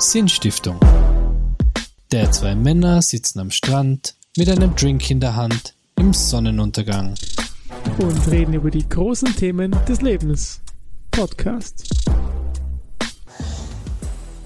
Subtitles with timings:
[0.00, 0.78] Sinnstiftung.
[2.12, 7.16] Der zwei Männer sitzen am Strand mit einem Drink in der Hand im Sonnenuntergang.
[7.98, 10.60] und reden über die großen Themen des Lebens.
[11.10, 11.88] Podcast.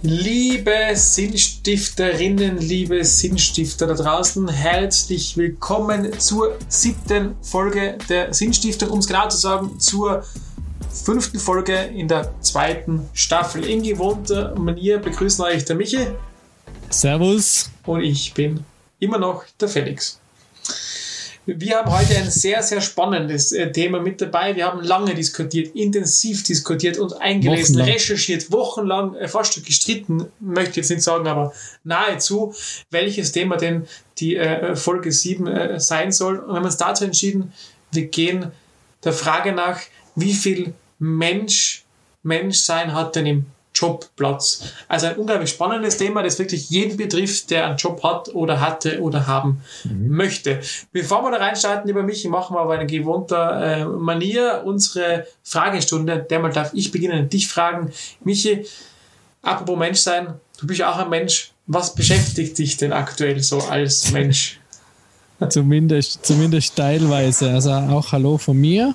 [0.00, 9.06] Liebe Sinnstifterinnen, liebe Sinnstifter da draußen, herzlich willkommen zur siebten Folge der Sinnstiftung, um es
[9.06, 10.24] genau zu sagen, zur
[10.92, 13.64] fünften Folge in der zweiten Staffel.
[13.64, 16.06] In gewohnter Manier begrüßen euch der Michi
[16.90, 17.70] Servus.
[17.86, 18.64] und ich bin
[19.00, 20.20] immer noch der Felix.
[21.44, 24.54] Wir haben heute ein sehr, sehr spannendes äh, Thema mit dabei.
[24.54, 27.94] Wir haben lange diskutiert, intensiv diskutiert und eingelesen, Wochenlang.
[27.94, 32.54] recherchiert, wochenlang, äh, fast gestritten, möchte ich jetzt nicht sagen, aber nahezu,
[32.90, 36.38] welches Thema denn die äh, Folge 7 äh, sein soll.
[36.38, 37.52] Und wir haben uns dazu entschieden,
[37.90, 38.52] wir gehen
[39.02, 39.80] der Frage nach,
[40.14, 41.84] wie viel Mensch,
[42.22, 44.72] Menschsein hat denn im Job Platz.
[44.86, 49.00] Also ein unglaublich spannendes Thema, das wirklich jeden betrifft, der einen Job hat oder hatte
[49.00, 50.60] oder haben möchte.
[50.92, 56.24] Bevor wir da reinstarten, lieber Michi, machen wir aber in gewohnter äh, Manier unsere Fragestunde.
[56.30, 57.90] Dermal darf ich beginnen und dich fragen.
[58.22, 58.64] Michi,
[59.40, 61.50] apropos Menschsein, du bist ja auch ein Mensch.
[61.66, 64.60] Was beschäftigt dich denn aktuell so als Mensch?
[65.48, 67.50] Zumindest, zumindest teilweise.
[67.50, 68.94] Also auch Hallo von mir.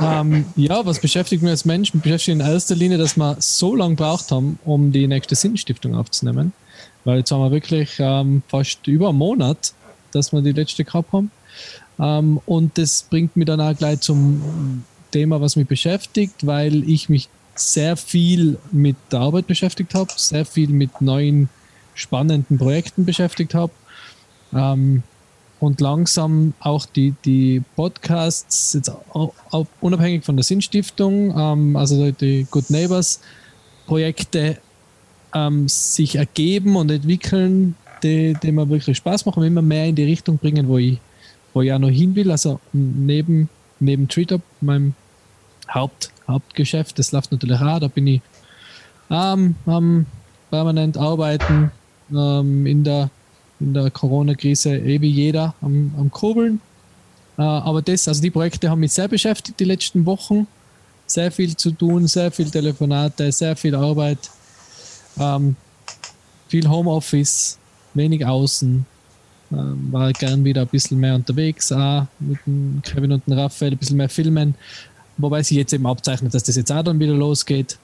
[0.00, 1.94] Ähm, ja, was beschäftigt mich als Mensch?
[1.94, 5.94] Mich beschäftigt in erster Linie, dass wir so lange gebraucht haben, um die nächste Sinnstiftung
[5.94, 6.52] aufzunehmen.
[7.04, 9.74] Weil jetzt haben wir wirklich ähm, fast über einen Monat,
[10.12, 11.30] dass wir die letzte gehabt haben.
[11.98, 17.08] Ähm, und das bringt mich dann auch gleich zum Thema, was mich beschäftigt, weil ich
[17.08, 21.48] mich sehr viel mit der Arbeit beschäftigt habe, sehr viel mit neuen
[21.94, 23.72] spannenden Projekten beschäftigt habe.
[24.52, 25.04] Ähm,
[25.64, 32.10] und langsam auch die, die Podcasts, jetzt auch, auch unabhängig von der Sinnstiftung, ähm, also
[32.10, 33.20] die Good Neighbors
[33.86, 34.58] Projekte
[35.34, 40.04] ähm, sich ergeben und entwickeln, die, die mir wirklich Spaß machen, immer mehr in die
[40.04, 40.98] Richtung bringen, wo ich,
[41.52, 42.30] wo ich auch noch hin will.
[42.30, 43.48] Also neben,
[43.80, 44.94] neben TreeTop, meinem
[45.72, 48.20] Haupt, Hauptgeschäft, das läuft natürlich auch, da bin ich
[49.10, 50.06] ähm, am
[50.50, 51.70] permanent arbeiten
[52.10, 53.10] ähm, in der
[53.60, 56.60] in der Corona-Krise eh wie jeder am, am Kurbeln.
[57.38, 60.46] Äh, aber das, also die Projekte haben mich sehr beschäftigt die letzten Wochen.
[61.06, 64.30] Sehr viel zu tun, sehr viel Telefonate, sehr viel Arbeit,
[65.18, 65.54] ähm,
[66.48, 67.58] viel Homeoffice,
[67.92, 68.86] wenig außen.
[69.52, 73.72] Ähm, war gern wieder ein bisschen mehr unterwegs, auch mit dem Kevin und dem Raphael,
[73.72, 74.54] ein bisschen mehr filmen.
[75.18, 77.78] Wobei sich jetzt eben abzeichnet, dass das jetzt auch dann wieder losgeht.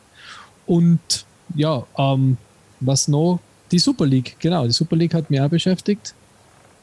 [0.66, 1.00] Und
[1.54, 2.38] ja, ähm,
[2.80, 3.40] was noch?
[3.72, 4.66] Die Super League, genau.
[4.66, 6.14] Die Super League hat mich auch beschäftigt.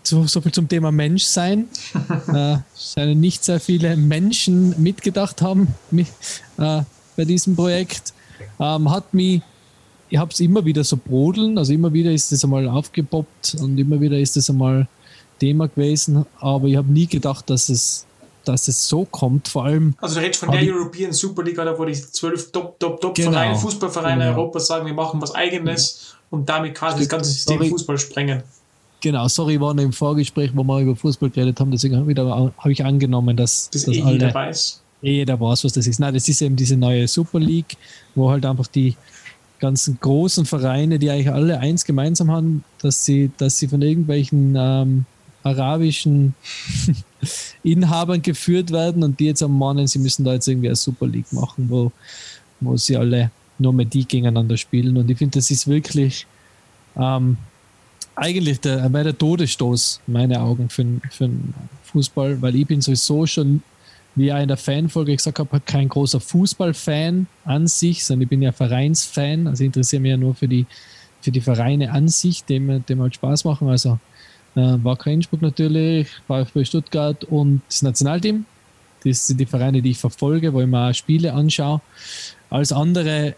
[0.04, 1.68] So, so viel zum Thema Menschsein.
[2.34, 6.08] äh, scheinen nicht sehr viele Menschen mitgedacht haben mit,
[6.58, 6.82] äh,
[7.18, 8.14] bei diesem Projekt.
[8.60, 9.42] Ähm, hat mich,
[10.10, 13.78] ich habe es immer wieder so brodeln, also immer wieder ist es einmal aufgepoppt und
[13.78, 14.88] immer wieder ist es einmal
[15.40, 18.06] Thema gewesen, aber ich habe nie gedacht, dass es,
[18.46, 19.48] dass es so kommt.
[19.50, 22.80] Vor allem Also du redest von der European Super League, oder wo die zwölf Top,
[22.80, 23.32] Top, Top Genau.
[23.32, 24.38] Vereine, Fußballvereine Genau.
[24.38, 27.70] Europas sagen, wir machen was Eigenes und damit quasi das ganze System Sorry.
[27.70, 28.44] Fußball sprengen.
[29.02, 32.72] Genau, sorry, ich war noch im Vorgespräch, wo wir über Fußball geredet haben, deswegen habe
[32.72, 34.82] ich, angenommen, dass, Das dass eh alle, jeder weiß.
[35.04, 36.00] eh jeder weiß, was das ist.
[36.00, 37.78] Nein, das ist eben diese neue Super League,
[38.16, 38.96] wo halt einfach die
[39.60, 44.56] ganzen großen Vereine, die eigentlich alle eins gemeinsam haben, dass sie, dass sie von irgendwelchen
[44.58, 45.06] ähm,
[45.44, 46.34] arabischen
[47.64, 51.08] Inhabern geführt werden und die jetzt am meinen, sie müssen da jetzt irgendwie eine Super
[51.08, 51.92] League machen, wo,
[52.60, 54.98] wo sie alle nur mit die gegeneinander spielen.
[54.98, 56.26] Und ich finde, das ist wirklich
[56.98, 57.38] ähm,
[58.16, 61.30] eigentlich der, wäre der Todesstoß, in meine Augen, für, für
[61.84, 63.62] Fußball, weil ich bin sowieso schon,
[64.16, 68.30] wie ich auch in der Fanfolge gesagt habe, kein großer Fußballfan an sich, sondern ich
[68.30, 70.66] bin ja Vereinsfan, also interessiere mich ja nur für die,
[71.22, 73.70] für die Vereine an sich, die mir halt Spaß machen.
[73.70, 74.00] Also
[74.56, 78.46] äh, Wacker Innsbruck natürlich, VfB Stuttgart und das Nationalteam.
[79.04, 81.82] Das sind die Vereine, die ich verfolge, wo ich mir auch Spiele anschaue.
[82.50, 83.36] Als andere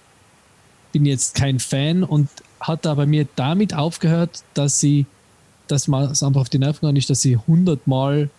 [0.92, 5.06] bin jetzt kein Fan und hat aber mir damit aufgehört, dass sie,
[5.68, 8.30] dass man es einfach auf die Nerven gegangen ist, dass sie 100 Mal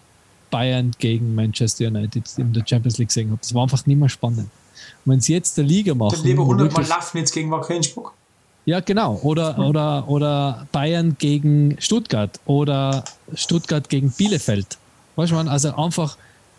[0.50, 3.38] Bayern gegen Manchester United in der Champions League gesehen habe.
[3.40, 4.50] Das war einfach nicht mehr spannend.
[5.04, 7.74] Und wenn sie jetzt der Liga machen, Dann lieber wo 100 Mal Lafnitz gegen Wacker
[7.74, 8.12] Innsbruck.
[8.64, 9.18] ja, genau.
[9.22, 13.04] Oder, oder, oder Bayern gegen Stuttgart oder
[13.34, 14.78] Stuttgart gegen Bielefeld.
[15.16, 16.16] Weißt du, man, also einfach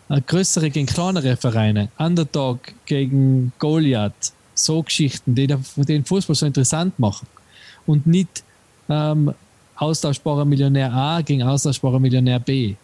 [0.08, 1.88] äh, größere gegen kleinere Vereine.
[1.98, 4.32] Underdog gegen Goliath.
[4.54, 7.26] So Geschichten, die den Fußball so interessant machen.
[7.86, 8.44] Und nicht
[8.88, 9.32] ähm,
[9.76, 12.74] austauschbarer Millionär A gegen austauschbarer Millionär B.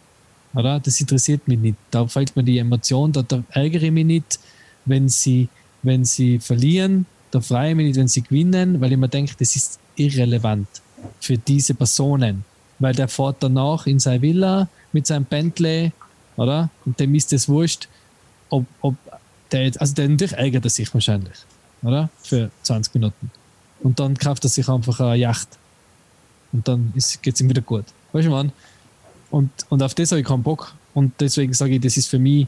[0.53, 0.79] Oder?
[0.79, 1.77] Das interessiert mich nicht.
[1.91, 4.39] Da fällt mir die Emotion, da, da ärgere ich mich nicht,
[4.85, 5.47] wenn sie,
[5.83, 9.33] wenn sie verlieren, da freue ich mich nicht, wenn sie gewinnen, weil ich mir denke,
[9.37, 10.67] das ist irrelevant
[11.19, 12.43] für diese Personen,
[12.79, 15.91] weil der fährt danach in seine Villa mit seinem Bentley,
[16.35, 16.69] oder?
[16.85, 17.87] Und dem ist es wurscht,
[18.49, 18.95] ob, ob
[19.51, 21.37] der jetzt, also der natürlich ärgert er sich wahrscheinlich,
[21.81, 22.09] oder?
[22.21, 23.31] Für 20 Minuten.
[23.81, 25.47] Und dann kauft er sich einfach eine Yacht.
[26.51, 27.85] Und dann geht es ihm wieder gut.
[28.11, 28.51] Weißt du, man?
[29.31, 30.73] Und, und auf das habe ich keinen Bock.
[30.93, 32.47] Und deswegen sage ich, das ist für mich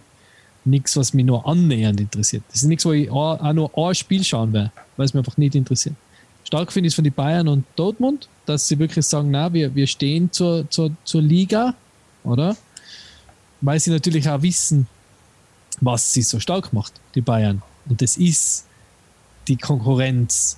[0.66, 2.44] nichts, was mich nur annähernd interessiert.
[2.50, 5.38] Das ist nichts, wo ich auch, nur ein Spiel schauen werde, weil es mich einfach
[5.38, 5.96] nicht interessiert.
[6.44, 9.74] Stark finde ich es von den Bayern und Dortmund, dass sie wirklich sagen, na, wir,
[9.74, 11.76] wir stehen zur, zur, zur Liga,
[12.24, 12.58] oder?
[13.62, 14.88] Weil sie natürlich auch wissen,
[15.80, 17.62] was sie so stark macht, die Bayern.
[17.88, 18.66] Und das ist
[19.52, 20.58] die Konkurrenz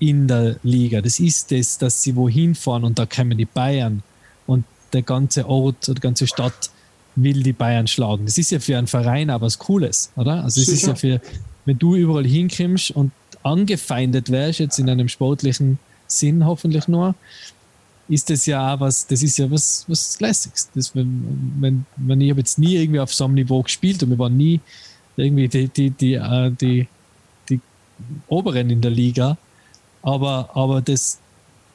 [0.00, 1.00] in der Liga.
[1.00, 4.02] Das ist das, dass sie wohin fahren und da kommen die Bayern
[4.48, 6.70] und der ganze Ort oder die ganze Stadt
[7.14, 8.26] will die Bayern schlagen.
[8.26, 10.42] Das ist ja für einen Verein aber was Cooles, oder?
[10.42, 11.20] Also es ist ja für,
[11.66, 13.12] wenn du überall hinkommst und
[13.44, 15.78] angefeindet wärst, jetzt in einem sportlichen
[16.08, 17.14] Sinn hoffentlich nur,
[18.08, 20.68] ist das ja auch was, das ist ja was, was Lässiges.
[20.74, 24.10] Das, wenn, wenn, wenn ich habe jetzt nie irgendwie auf so einem Niveau gespielt und
[24.10, 24.60] wir waren nie
[25.16, 26.88] irgendwie die, die, die, äh, die, die
[28.28, 29.36] Oberen in der Liga,
[30.02, 31.18] aber, aber das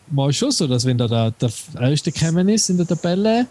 [0.08, 3.48] war schon so, dass wenn da der, der Erste gekommen ist in der Tabelle,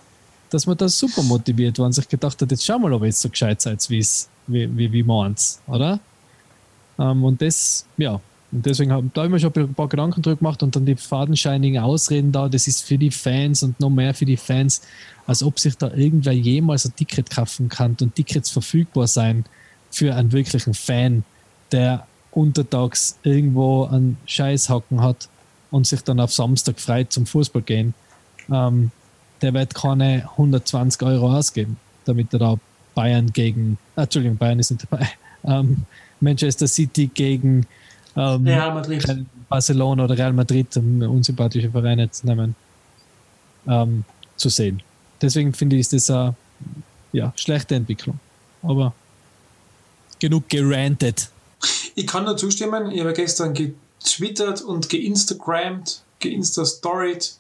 [0.51, 3.09] dass man da super motiviert war und sich gedacht hat, jetzt schau mal, ob ihr
[3.09, 4.05] jetzt so gescheit seid, wie,
[4.47, 5.99] wie, wie meins, oder?
[6.99, 8.21] Ähm, und das, ja,
[8.53, 11.83] und deswegen habe da immer schon ein paar Gedanken drüber gemacht und dann die fadenscheinigen
[11.83, 14.83] Ausreden da, das ist für die Fans und noch mehr für die Fans,
[15.27, 19.45] als ob sich da irgendwer jemals ein Ticket kaufen kann und Tickets verfügbar sein
[19.91, 21.25] für einen wirklichen Fan,
[21.73, 25.29] der untertags irgendwo einen Scheißhacken hat
[25.71, 27.95] und sich dann auf Samstag frei zum Fußball gehen.
[28.53, 28.91] Ähm,
[29.41, 32.57] der wird keine 120 Euro ausgeben, damit er da
[32.95, 35.09] Bayern gegen, ah, Entschuldigung, Bayern ist nicht dabei,
[35.45, 35.85] ähm,
[36.21, 37.67] Manchester City gegen
[38.15, 39.27] ähm, Real Madrid.
[39.49, 42.55] Barcelona oder Real Madrid, um unsympathische Vereine zu nehmen,
[43.67, 44.05] ähm,
[44.37, 44.83] zu sehen.
[45.23, 46.35] Deswegen finde ich, ist das eine
[47.13, 48.19] ja, schlechte Entwicklung.
[48.63, 48.93] Aber
[50.19, 51.31] genug gerantet.
[51.99, 52.91] Ich kann nur zustimmen.
[52.91, 57.37] Ich habe gestern getwittert und geinstagrammt, geinsta-storied,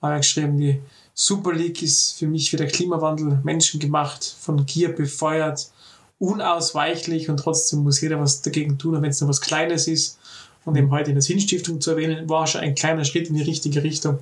[0.00, 0.80] habe geschrieben, die
[1.12, 5.72] Super League ist für mich wie der Klimawandel menschengemacht, von Gier befeuert,
[6.20, 10.20] unausweichlich und trotzdem muss jeder was dagegen tun, wenn es nur was Kleines ist.
[10.64, 13.42] Und eben heute in der Sinnstiftung zu erwähnen, war schon ein kleiner Schritt in die
[13.42, 14.20] richtige Richtung,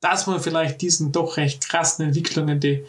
[0.00, 2.84] dass man vielleicht diesen doch recht krassen Entwicklungen, die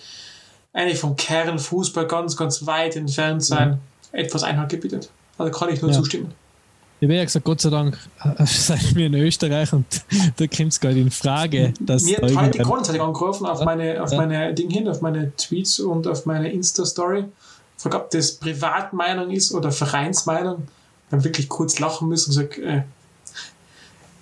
[0.74, 3.80] eigentlich vom Kernfußball ganz, ganz weit entfernt sein,
[4.12, 4.20] ja.
[4.20, 5.12] etwas Einhalt gebietet.
[5.40, 5.98] Also kann ich nur ja.
[5.98, 6.32] zustimmen.
[7.00, 9.86] Ich habe ja gesagt, Gott sei Dank äh, seid wir in Österreich und
[10.36, 12.04] da kommt es gerade in Frage, dass.
[12.04, 14.18] Mir hat heute grundsätzlich angerufen auf meine, auf ja.
[14.18, 17.26] meine Ding hin, auf meine Tweets und auf meine Insta-Story.
[17.78, 20.68] Frag, ob das Privatmeinung ist oder Vereinsmeinung.
[21.10, 22.84] Dann wirklich kurz lachen müssen und gesagt, äh,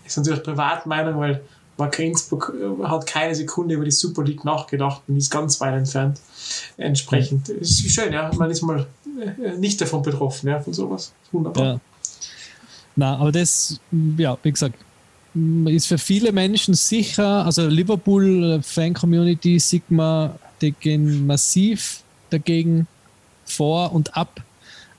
[0.06, 1.42] ist natürlich Privatmeinung, weil
[1.78, 5.76] Mark Innsbruck äh, hat keine Sekunde über die Super League nachgedacht und ist ganz weit
[5.76, 6.20] entfernt.
[6.78, 7.50] Entsprechend.
[7.50, 8.32] Es ist schön, ja.
[8.36, 8.88] Man ist mal
[9.42, 11.14] äh, nicht davon betroffen, ja, von sowas.
[11.32, 11.66] Wunderbar.
[11.66, 11.80] Ja.
[12.96, 13.80] Na, aber das,
[14.18, 14.76] ja, wie gesagt,
[15.66, 20.32] ist für viele Menschen sicher, also Liverpool-Fan-Community sieht man,
[20.62, 22.02] die gehen massiv
[22.32, 22.88] dagegen
[23.46, 24.42] vor und ab.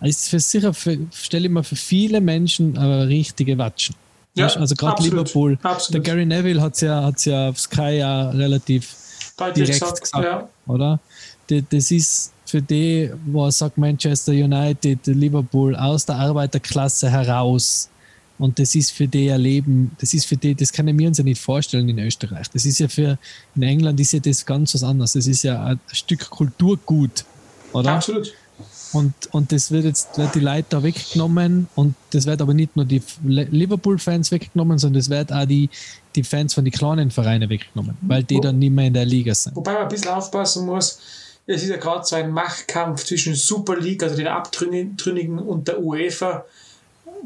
[0.01, 3.97] Ist für sicher, für, stelle ich mir für viele Menschen eine richtige Watschen.
[4.39, 5.59] Ja, also gerade Liverpool.
[5.63, 5.95] Absolut.
[5.95, 8.95] Der Gary Neville hat es ja, hat's ja auf Sky ja relativ
[9.37, 10.49] Deutlich direkt gesagt, gesagt ja.
[10.67, 11.01] oder?
[11.71, 17.89] Das ist für die, er sagt Manchester United, Liverpool aus der Arbeiterklasse heraus.
[18.39, 21.19] Und das ist für die ein Leben, das ist für die, das können wir uns
[21.19, 22.49] ja nicht vorstellen in Österreich.
[22.51, 23.19] Das ist ja für,
[23.57, 25.13] in England ist ja das ganz was anderes.
[25.15, 27.25] Das ist ja ein Stück Kulturgut,
[27.73, 27.95] oder?
[27.95, 28.33] Absolut.
[28.93, 32.75] Und, und das wird jetzt wird die Leute da weggenommen und das wird aber nicht
[32.75, 35.69] nur die Liverpool-Fans weggenommen, sondern das wird auch die,
[36.15, 39.35] die Fans von den kleinen Vereinen weggenommen, weil die dann nicht mehr in der Liga
[39.35, 39.57] sind.
[39.57, 41.01] Wobei man ein bisschen aufpassen muss,
[41.47, 45.83] es ist ja gerade so ein Machtkampf zwischen Super League, also den Abtrünnigen, und der
[45.83, 46.45] UEFA.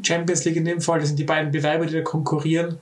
[0.01, 2.77] Champions League in dem Fall, das sind die beiden Bewerber, die da konkurrieren.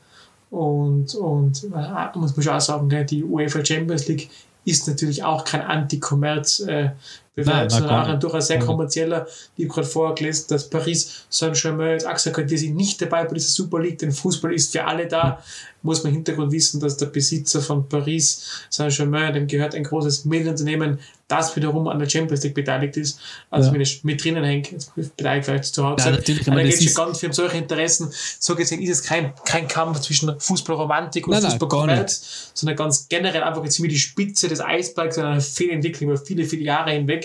[0.49, 4.29] Und, und äh, muss man schon auch sagen, die UEFA Champions League
[4.65, 6.59] ist natürlich auch kein Anti-Kommerz.
[6.61, 6.91] Äh,
[7.33, 9.25] Bewerb, sondern auch ein durchaus sehr kommerzieller.
[9.55, 13.01] Ich habe gerade vorher gelesen, dass Paris Saint-Germain jetzt auch gesagt hat, wir sind nicht
[13.01, 15.41] dabei bei dieser Super League, denn Fußball ist für alle da
[15.83, 20.25] muss man im Hintergrund wissen, dass der Besitzer von Paris Saint-Germain, dem gehört ein großes
[20.25, 23.19] Medienunternehmen, das wiederum an der Champions League beteiligt ist.
[23.49, 23.73] Also ja.
[23.73, 26.05] wenn ich mit drinnen hänge, jetzt beteiligt vielleicht zu Hause.
[26.05, 28.11] Ja, natürlich, da geht schon ganz viel um solche Interessen.
[28.39, 33.63] So gesehen ist es kein, kein Kampf zwischen Fußballromantik und Fußballkommerz, sondern ganz generell einfach
[33.63, 37.20] jetzt wie die Spitze des Eisbergs in einer Fehlentwicklung über viele, viele Jahre hinweg.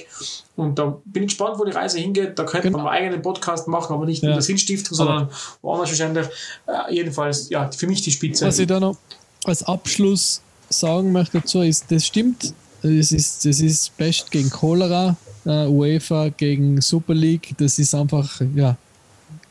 [0.56, 2.38] Und da bin ich gespannt, wo die Reise hingeht.
[2.38, 2.78] Da könnte genau.
[2.78, 4.28] man einen eigenen Podcast machen, aber nicht ja.
[4.28, 5.30] mit der Sinnstiftung, sondern
[5.62, 6.26] woanders wahrscheinlich.
[6.66, 8.96] Äh, jedenfalls, ja, für mich die Spitze Was ich da noch
[9.44, 15.16] als Abschluss sagen möchte dazu ist, das stimmt, das ist, das ist Best gegen Cholera,
[15.44, 18.76] uh, UEFA gegen Super League, das ist einfach, ja,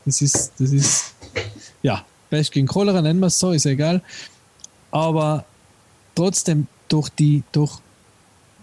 [0.04, 1.14] das ist, das ist,
[1.82, 4.02] ja, Best gegen Cholera, nennen wir es so, ist egal.
[4.90, 5.44] Aber
[6.14, 7.78] trotzdem, durch die, durch,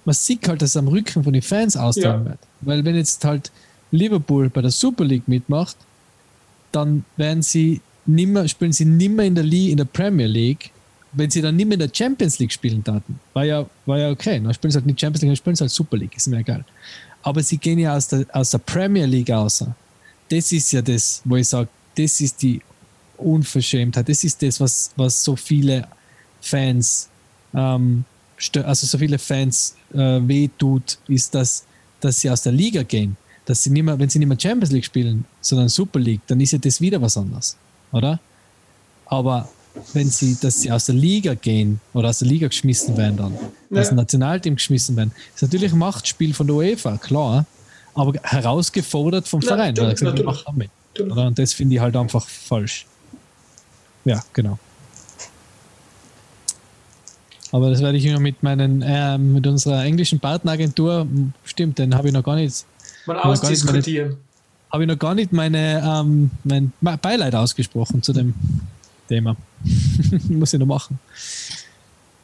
[0.06, 2.32] man sieht halt, dass es am Rücken von den Fans austragen ja.
[2.32, 2.40] wird.
[2.62, 3.52] Weil wenn jetzt halt
[3.92, 5.78] Liverpool bei der Super League mitmacht,
[6.72, 10.72] dann werden sie nimmer, spielen sie nimmer in der League, in der Premier League,
[11.14, 14.10] wenn sie dann nicht mehr in der Champions League spielen taten, war ja, war ja
[14.10, 14.40] okay.
[14.40, 16.38] Dann spielen sie halt nicht Champions League, dann spielen sie halt Super League, ist mir
[16.38, 16.66] egal.
[17.22, 19.64] Aber sie gehen ja aus der, aus der Premier League aus.
[20.30, 22.62] Das ist ja das, wo ich sage, das ist die
[23.18, 24.10] Unverschämtheit.
[24.10, 25.88] Das ist das, was, was so viele
[26.42, 27.10] Fans,
[27.54, 28.04] ähm,
[28.64, 31.66] also so viele Fans äh, wehtut, ist, dass,
[32.00, 33.18] dass sie aus der Liga gehen.
[33.46, 36.40] Dass sie nicht mehr, wenn sie nicht mehr Champions League spielen, sondern Super League, dann
[36.40, 37.58] ist ja das wieder was anderes,
[37.92, 38.20] oder?
[39.06, 39.50] Aber
[39.94, 43.38] wenn sie, dass sie aus der Liga gehen oder aus der Liga geschmissen werden dann,
[43.70, 43.82] ja.
[43.82, 47.46] aus dem Nationalteam geschmissen werden, ist natürlich ein Machtspiel von der UEFA, klar,
[47.96, 50.70] aber herausgefordert vom Verein, weil er gesagt hat, mach mit.
[51.00, 51.28] Oder?
[51.28, 52.86] Und das finde ich halt einfach falsch.
[54.06, 54.60] Ja, genau.
[57.54, 61.06] Aber das werde ich noch mit meinen, äh, mit unserer englischen Partneragentur,
[61.46, 62.66] stimmt, den habe ich noch gar nicht.
[63.06, 64.18] Mal ausdiskutieren.
[64.72, 68.34] Habe ich noch gar nicht meine, ähm, mein Beileid ausgesprochen zu dem
[69.08, 69.38] Thema.
[70.30, 70.98] Muss ich noch machen.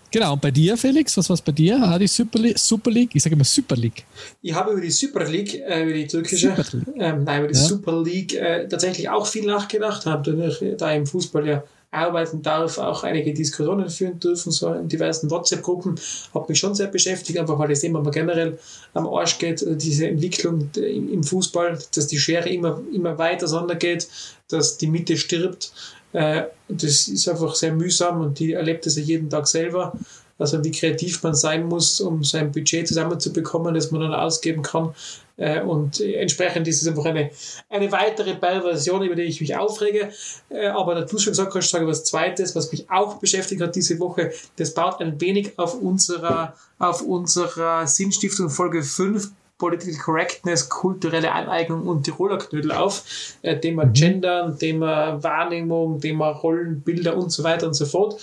[0.10, 1.80] Genau, und bei dir, Felix, was war es bei dir?
[1.80, 4.06] Ah, die Super League, Super League, ich sage immer Super League.
[4.42, 6.56] Ich habe über die Super League, äh, über die türkische,
[6.98, 7.66] ähm, nein, über die ja.
[7.66, 13.04] Super League äh, tatsächlich auch viel nachgedacht, habe da im Fußball ja arbeiten darf, auch
[13.04, 16.00] einige Diskussionen führen dürfen, so in diversen WhatsApp-Gruppen,
[16.34, 18.60] hat mich schon sehr beschäftigt, einfach weil das Thema generell
[18.94, 24.08] am Arsch geht, äh, diese Entwicklung im Fußball, dass die Schere immer, immer weiter sondergeht,
[24.50, 25.72] dass die Mitte stirbt
[26.14, 29.94] äh, das ist einfach sehr mühsam und die erlebt es ja jeden Tag selber.
[30.38, 34.94] Also wie kreativ man sein muss, um sein Budget zusammenzubekommen, das man dann ausgeben kann.
[35.40, 37.32] Äh, und entsprechend ist es einfach eine,
[37.70, 40.12] eine weitere Perversion, über die ich mich aufrege.
[40.50, 43.76] Äh, aber der du schon gesagt hast, sage was Zweites, was mich auch beschäftigt hat
[43.76, 50.70] diese Woche, das baut ein wenig auf unserer, auf unserer Sinnstiftung Folge 5 Political Correctness,
[50.70, 53.04] kulturelle Aneignung und Tiroler Knödel auf.
[53.42, 53.94] Äh, Thema mhm.
[53.94, 58.20] Gendern, Thema Wahrnehmung, Thema Rollenbilder und so weiter und so fort.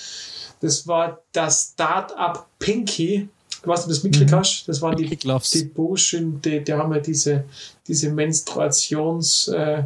[0.60, 3.28] Das war das Start-up Pinky.
[3.62, 4.36] Du weißt, du das mitgekriegt mhm.
[4.36, 4.64] hast?
[4.66, 7.44] Das waren die, die Burschen, die, die haben ja diese,
[7.86, 9.84] diese Menstruations- äh,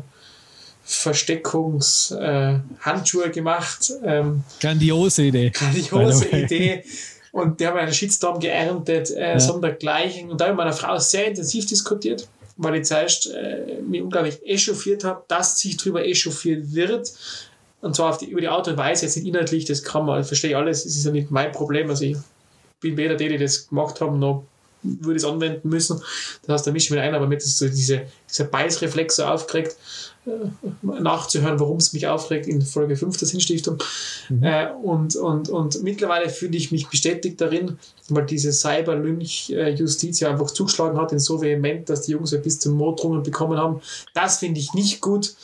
[0.91, 3.93] Versteckungs-Handschuhe äh, gemacht.
[4.05, 5.51] Ähm, grandiose Idee.
[5.51, 6.85] Grandiose Idee.
[7.33, 9.41] Und die haben einen Shitstorm geerntet, äh, ja.
[9.41, 10.31] sondergleichen.
[10.31, 14.03] Und da habe ich mit meiner Frau sehr intensiv diskutiert, weil ich zuerst äh, mich
[14.03, 17.13] unglaublich echauffiert habe, dass sich darüber echauffiert wird.
[17.83, 20.51] Und zwar die, über die Art und Weise, jetzt nicht inhaltlich, das kann man, verstehe
[20.51, 21.89] ich alles, das ist ja nicht mein Problem.
[21.89, 22.17] Also ich
[22.81, 24.45] bin weder die, die das gemacht haben, noch
[24.83, 26.01] würde es anwenden müssen.
[26.43, 29.77] Das heißt, da mische ich mit ein, aber mit so diese, dieser Beißreflex so aufgeregt,
[30.27, 30.31] äh,
[30.83, 33.83] nachzuhören, warum es mich aufregt in Folge 5 der Sinnstiftung.
[34.29, 34.43] Mhm.
[34.43, 40.51] Äh, und, und, und mittlerweile fühle ich mich bestätigt darin, weil diese Cyber-Lynch-Justiz ja einfach
[40.51, 43.81] zugeschlagen hat, in so vehement, dass die Jungs ja bis zum Morddrungen bekommen haben.
[44.15, 45.35] Das finde ich nicht gut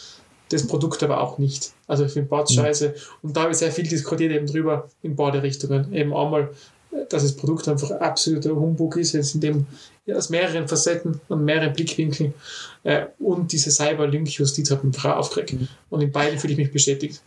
[0.49, 1.73] das Produkt aber auch nicht.
[1.87, 2.55] Also ich finde Bad mhm.
[2.55, 2.95] scheiße.
[3.23, 5.93] Und da habe ich sehr viel diskutiert eben drüber in beide Richtungen.
[5.93, 6.51] Eben einmal
[7.09, 9.67] dass das Produkt einfach absoluter Humbug ist, jetzt in dem
[10.07, 12.33] ja, aus mehreren Facetten und mehreren Blickwinkeln
[12.85, 15.55] äh, und diese Cyber-Link-Justiz hat mich aufgeregt.
[15.55, 15.69] Mhm.
[15.91, 17.21] Und in beiden fühle ich mich bestätigt.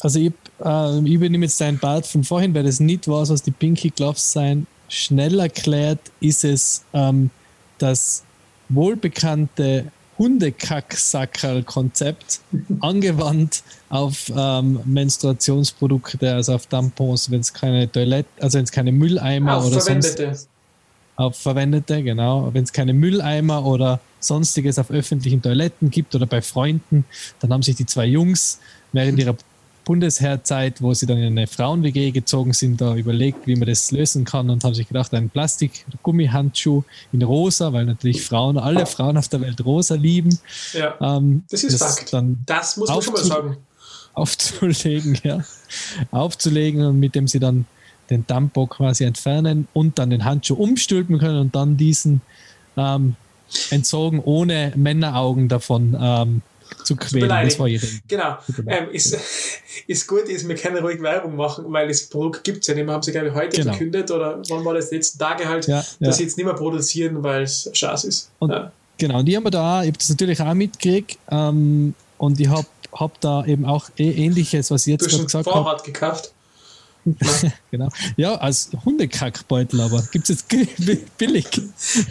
[0.00, 0.32] Also ich,
[0.64, 3.90] äh, ich übernehme jetzt dein Bart von vorhin, weil das nicht war, was die Pinky
[3.90, 4.66] Gloves sein.
[4.88, 7.30] Schnell erklärt ist es ähm,
[7.78, 8.22] das
[8.68, 9.86] wohlbekannte
[10.18, 12.40] Hundekacksackerl-Konzept
[12.80, 18.92] angewandt auf ähm, Menstruationsprodukte, also auf Tampons, wenn es keine Toilette, also wenn es keine
[18.92, 20.26] Mülleimer auf oder verwendete.
[20.26, 20.48] sonst
[21.16, 26.42] auf verwendete, genau, wenn es keine Mülleimer oder sonstiges auf öffentlichen Toiletten gibt oder bei
[26.42, 27.04] Freunden,
[27.40, 28.60] dann haben sich die zwei Jungs
[28.92, 29.36] während ihrer
[29.84, 34.24] Bundesheerzeit, wo sie dann in eine Frauen-WG gezogen sind, da überlegt, wie man das lösen
[34.24, 39.28] kann und haben sich gedacht, ein Plastik-Gummihandschuh in rosa, weil natürlich Frauen, alle Frauen auf
[39.28, 40.38] der Welt rosa lieben.
[40.72, 42.12] Ja, ähm, das ist das Fakt.
[42.12, 43.56] Dann das muss man schon mal sagen.
[44.14, 45.44] Aufzulegen, ja.
[46.10, 47.66] Aufzulegen und mit dem sie dann
[48.10, 52.20] den Tampo quasi entfernen und dann den Handschuh umstülpen können und dann diesen
[52.76, 53.16] ähm,
[53.70, 56.42] entsorgen, ohne Männeraugen davon ähm,
[56.84, 57.28] zu quälen.
[57.28, 58.36] Das war ihre Genau.
[58.66, 59.16] Ähm, ist,
[59.86, 62.84] ist gut, ist, wir können ruhig Werbung machen, weil das Produkt gibt es ja nicht
[62.84, 62.94] mehr.
[62.94, 63.72] Haben sie, glaube ich, heute genau.
[63.72, 67.22] verkündet oder wann war das letzten Tage halt, ja, dass sie jetzt nicht mehr produzieren,
[67.22, 68.30] weil es scheiße ist.
[68.38, 68.72] Und, ja.
[68.98, 71.18] Genau, und die haben wir da, ich habe das natürlich auch mitgekriegt.
[71.30, 75.24] Ähm, und ich habe hab da eben auch eh ähnliches, was ich jetzt gerade schon
[75.24, 75.56] gesagt habe.
[75.56, 76.32] Vorrat gekauft.
[77.70, 77.88] genau.
[78.16, 80.48] Ja, als Hundekackbeutel, aber gibt es jetzt
[81.18, 81.46] billig.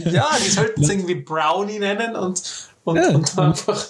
[0.06, 2.44] Ja, die sollten es irgendwie Brownie nennen und,
[2.84, 3.10] und, Ja.
[3.10, 3.86] und einfach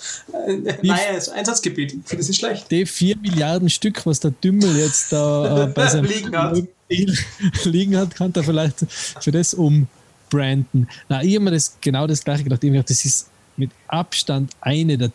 [0.48, 1.94] äh, neues Einsatzgebiet.
[1.94, 2.70] Ich finde das nicht schlecht.
[2.72, 6.58] Die 4 Milliarden Stück, was der Dümmel jetzt da äh, bei seinem Liegen hat.
[7.64, 8.86] Liegen hat, kann er vielleicht
[9.20, 10.88] für das umbranden.
[11.10, 12.64] Na, ich habe mir das genau das gleiche gedacht.
[12.64, 15.12] Ich hab mir gedacht, das ist mit Abstand eine der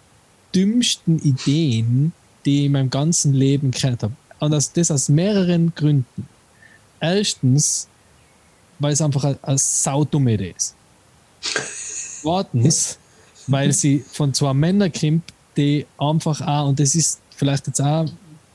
[0.55, 2.13] dümmsten Ideen,
[2.45, 4.15] die ich in meinem ganzen Leben gehört habe.
[4.41, 6.29] Und das, das aus mehreren Gründen.
[7.01, 7.87] Erstens,
[8.79, 10.75] weil es einfach eine, eine saudumme Idee ist.
[12.23, 12.99] Zweitens,
[13.49, 15.25] weil sie von zwei Männern kommt,
[15.57, 18.07] die einfach auch, und das ist vielleicht jetzt auch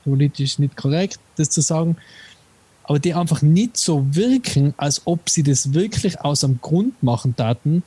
[0.04, 1.96] politisch nicht korrekt, das zu sagen,
[2.84, 7.34] aber die einfach nicht so wirken, als ob sie das wirklich aus einem Grund machen
[7.34, 7.82] taten,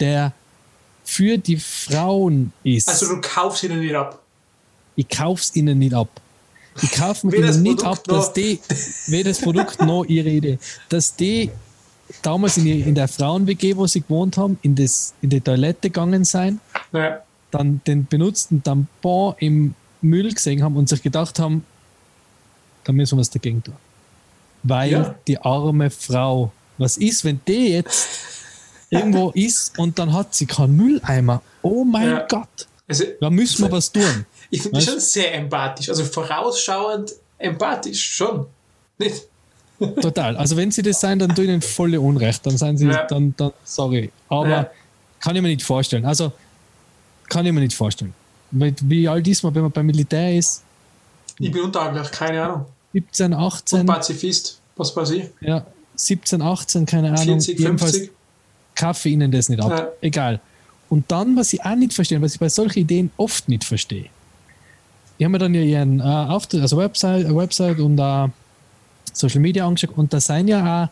[0.00, 0.32] der
[1.04, 2.88] für die Frauen ist.
[2.88, 4.20] Also du kaufst ihnen nicht ab.
[4.96, 6.08] ich kauf's ihnen nicht ab.
[6.82, 8.60] Ich kaufe mir ihnen nicht Produkt ab, dass die,
[9.06, 10.58] weder das Produkt noch ihre Idee,
[10.88, 11.50] dass die
[12.22, 15.90] damals in, die, in der Frauen-WG, wo sie gewohnt haben, in, das, in die Toilette
[15.90, 16.60] gegangen sein,
[16.92, 21.64] Naja, dann den benutzten Tampon im Müll gesehen haben und sich gedacht haben,
[22.84, 23.74] da müssen wir was dagegen tun.
[24.62, 25.14] Weil Ja.
[25.26, 28.08] die arme Frau, was ist, wenn die jetzt
[28.90, 31.42] irgendwo ist und dann hat sie keinen Mülleimer?
[31.62, 32.26] Oh mein Ja.
[32.28, 34.26] Gott, also da müssen wir was tun.
[34.50, 35.88] ich finde das Weißt- schon sehr empathisch.
[35.88, 38.46] Also vorausschauend empathisch schon.
[38.98, 39.22] Nicht?
[39.78, 40.36] Total.
[40.36, 42.44] Also wenn sie das sein, dann tue ich ihnen volle Unrecht.
[42.46, 43.04] Dann seien sie, Ja.
[43.06, 44.10] dann, dann, sorry.
[44.28, 44.70] Aber Ja.
[45.20, 46.04] kann ich mir nicht vorstellen.
[46.06, 46.32] Also
[47.28, 48.14] kann ich mir nicht vorstellen.
[48.50, 50.62] Wie alt ist man, wenn man beim Militär ist?
[51.38, 52.64] Ich bin unteraglich, keine Ahnung.
[52.92, 55.24] 17, Und 18, Pazifist, was weiß ich.
[55.40, 55.66] ja,
[55.96, 57.40] 17, 18, keine Ahnung.
[57.40, 58.12] 40, Jedenfalls 50.
[58.74, 59.70] kaufe ich ihnen das nicht ab.
[59.70, 59.88] Ja.
[60.00, 60.40] Egal.
[60.88, 64.06] Und dann, was ich auch nicht verstehe, was ich bei solchen Ideen oft nicht verstehe.
[65.18, 68.28] Ich habe mir dann ja ihren äh, Auftritt, also Website, Website und äh,
[69.16, 70.88] Social Media angeschaut und da sind ja auch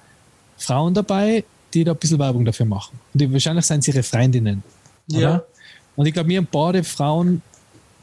[0.57, 2.99] Frauen dabei, die da ein bisschen Werbung dafür machen.
[3.13, 4.63] Und die, wahrscheinlich sind sie ihre Freundinnen.
[5.09, 5.19] Ja.
[5.19, 5.47] Oder?
[5.97, 7.43] Und ich glaube, wir haben beide Frauen,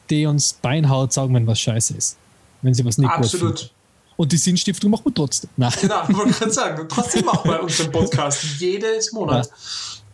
[0.10, 2.18] die uns beinhaut sagen, wenn was scheiße ist.
[2.62, 3.26] Wenn sie was nicht gut.
[3.26, 3.72] Absolut.
[4.18, 5.50] Und die Sinnstiftung machen wir trotzdem.
[5.58, 5.72] Nein.
[5.82, 6.88] Genau, wollte gerade sagen.
[6.88, 9.50] Trotzdem machen wir unseren Podcast jedes Monat.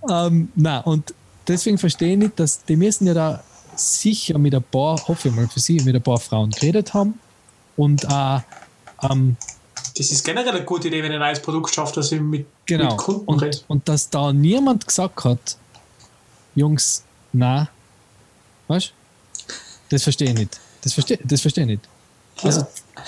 [0.09, 1.13] Ähm, na und
[1.47, 3.43] deswegen verstehe ich nicht, dass die müssen ja da
[3.75, 7.19] sicher mit ein paar, hoffe ich mal für sie, mit ein paar Frauen geredet haben
[7.75, 8.41] und auch
[9.09, 9.35] ähm,
[9.97, 12.45] Das ist generell eine gute Idee, wenn ihr ein neues Produkt schafft, dass ihr mit,
[12.65, 13.65] genau mit Kunden und, redet.
[13.67, 15.57] und dass da niemand gesagt hat,
[16.55, 17.67] Jungs, na,
[18.67, 18.93] weißt
[19.89, 20.59] das verstehe ich nicht.
[20.83, 21.81] Das verstehe das verstehe ich nicht.
[22.43, 22.67] Also, Ja.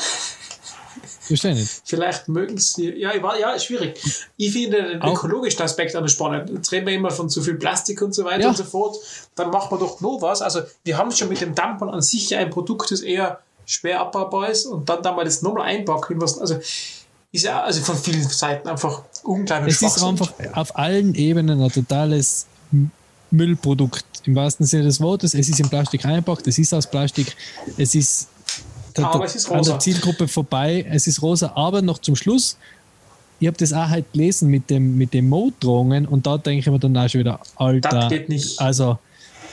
[1.22, 1.82] verstehe ich nicht.
[1.86, 2.90] Vielleicht mögen sie.
[2.96, 4.00] Ja, ich war, ja, schwierig.
[4.38, 6.50] Ich finde den Auch- ökologischen Aspekt an spannend.
[6.50, 8.50] Jetzt reden wir immer von zu viel Plastik und so weiter Ja.
[8.50, 8.98] und so fort.
[9.36, 10.42] Dann machen wir doch noch was.
[10.42, 13.40] Also, wir haben schon mit dem Tampon an sich ja ein Produkt, das eher
[13.70, 16.14] schwer abbaubar ist und dann da mal das nochmal einpacken.
[16.14, 16.56] in Was, also,
[17.32, 21.72] ist ja also von vielen Seiten einfach unglaublich Es ist einfach auf allen Ebenen ein
[21.72, 22.48] totales
[23.32, 25.34] Müllprodukt im wahrsten Sinne des Wortes.
[25.36, 27.36] Es ist in Plastik eingepackt, es ist aus Plastik,
[27.78, 28.28] es ist,
[28.98, 29.72] Aber der- es ist an rosa.
[29.74, 32.58] der Zielgruppe vorbei, es ist rosa, aber noch zum Schluss,
[33.40, 36.68] ich habe das auch halt gelesen mit dem, mit den Morddrohungen und da denke ich
[36.68, 38.60] mir dann auch schon wieder, Alter, Das geht nicht.
[38.60, 38.98] also,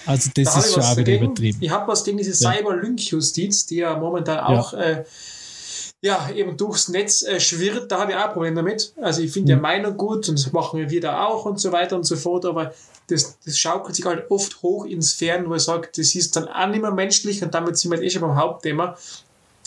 [0.07, 1.59] also das Da ist schon auch wieder übertrieben.
[1.61, 2.53] Ich habe was gegen diese Ja.
[2.53, 5.05] Cyber-Lynch-Justiz, die ja momentan auch äh,
[6.03, 7.90] ja, eben durchs Netz äh, schwirrt.
[7.90, 8.92] Da habe ich auch ein Problem damit.
[9.01, 11.97] Also ich finde ja Meinung gut und das machen wir da auch und so weiter
[11.97, 12.73] und so fort, aber
[13.09, 16.49] das, das schaukelt sich halt oft hoch ins Fern, wo ich sage, das ist dann
[16.49, 18.97] auch nicht mehr menschlich und damit sind wir eh schon beim Hauptthema.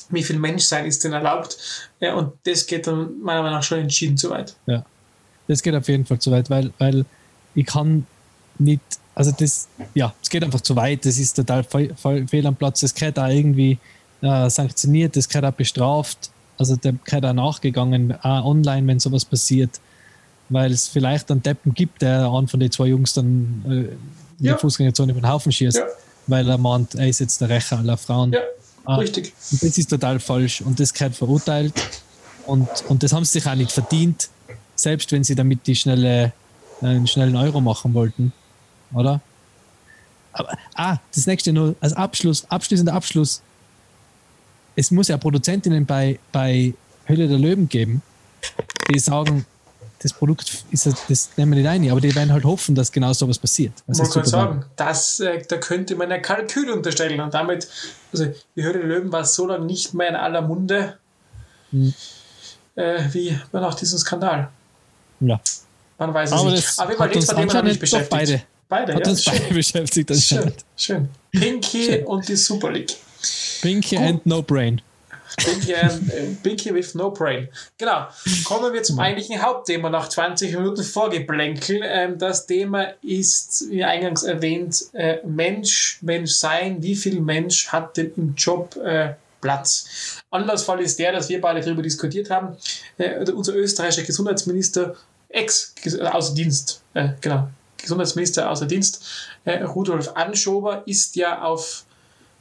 [0.09, 1.57] Wie viel Menschsein ist denn erlaubt?
[1.99, 4.55] Ja, und das geht dann meiner Meinung nach schon entschieden zu weit.
[4.65, 4.83] Ja,
[5.47, 7.05] das geht auf jeden Fall zu weit, weil, weil
[7.55, 8.07] ich kann
[8.59, 8.81] nicht,
[9.15, 12.55] also das, ja, es geht einfach zu weit, das ist total fe fe fehl am
[12.55, 13.77] Platz, das gehört auch irgendwie
[14.21, 19.25] äh, sanktioniert, das gehört auch bestraft, also der gehört auch nachgegangen, auch online, wenn sowas
[19.25, 19.79] passiert,
[20.49, 24.45] weil es vielleicht einen Deppen gibt, der einen von den zwei Jungs dann äh, in
[24.45, 24.51] Ja.
[24.53, 25.83] der Fußgängerzone über den Haufen schießt, Ja.
[26.27, 28.31] weil er meint, er ist jetzt der Rächer aller Frauen.
[28.33, 28.39] Ja,
[28.85, 28.95] Ah.
[28.95, 29.33] richtig.
[29.51, 31.73] Und das ist total falsch und das gehört verurteilt.
[32.47, 34.29] Und, und das haben sie sich auch nicht verdient,
[34.75, 36.33] selbst wenn sie damit die schnelle,
[36.81, 38.31] äh, einen schnellen Euro machen wollten.
[38.93, 39.21] Oder?
[40.33, 43.41] Aber, ah, das nächste nur als Abschluss, abschließender Abschluss.
[44.75, 46.73] Es muss ja Produzentinnen bei, bei
[47.05, 48.01] Höhle der Löwen geben,
[48.93, 49.45] die sagen,
[50.01, 53.11] das Produkt ist das nehmen wir nicht ein, aber die werden halt hoffen, dass genau
[53.11, 53.73] sowas passiert.
[53.87, 57.67] Was Man kann sagen, das, äh, da könnte man ein Kalkül unterstellen und damit,
[58.13, 60.97] also die Höhle der Löwen war so lange nicht mehr in aller Munde
[61.71, 61.93] Hm.
[62.75, 64.49] äh, wie nach diesem Skandal.
[65.19, 65.39] Ja.
[65.97, 66.79] Man weiß es Aber nicht.
[66.79, 68.09] Aber wir reden uns von dem nicht beschäftigt.
[68.09, 69.11] beide, Beide, Hat ja.
[69.11, 69.53] uns beide Schön.
[69.55, 70.65] beschäftigt Schön, anscheinend.
[70.77, 71.09] schön.
[71.31, 72.05] Pinky Schön.
[72.05, 72.95] und die Super League.
[73.61, 74.05] Pinky Gut.
[74.05, 74.81] and No Brain.
[75.37, 77.47] Pinky, and, äh, Pinky with no brain.
[77.77, 78.07] Genau.
[78.45, 81.81] Kommen wir zum eigentlichen Hauptthema nach 20 Minuten Vorgeplänkel.
[81.83, 86.81] Ähm, das Thema ist, wie eingangs erwähnt, äh, Mensch, Menschsein.
[86.81, 90.21] Wie viel Mensch hat denn im Job äh, Platz?
[90.31, 92.57] Anlassfall ist der, dass wir beide darüber diskutiert haben.
[92.97, 94.95] Äh, unser österreichischer Gesundheitsminister,
[95.29, 95.89] ex äh,
[96.95, 97.49] äh, genau,
[97.81, 99.05] Gesundheitsminister außer Dienst,
[99.45, 101.83] äh, Rudolf Anschober, ist ja auf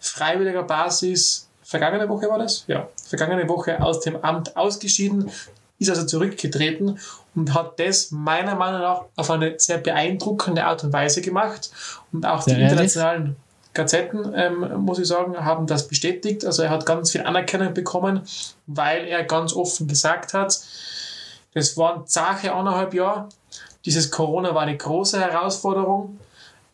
[0.01, 2.65] freiwilliger Basis, vergangene Woche war das?
[2.67, 5.31] Ja, vergangene Woche aus dem Amt ausgeschieden,
[5.79, 6.99] ist also zurückgetreten
[7.35, 11.71] und hat das meiner Meinung nach auf eine sehr beeindruckende Art und Weise gemacht.
[12.13, 13.37] Und auch die internationalen
[13.75, 16.45] Gazetten, ähm, muss ich sagen, haben das bestätigt.
[16.45, 18.23] Also er hat ganz viel Anerkennung bekommen,
[18.67, 20.61] weil er ganz offen gesagt hat,
[21.55, 23.29] das waren zache anderthalb Jahre.
[23.85, 26.19] Dieses Corona war eine große Herausforderung.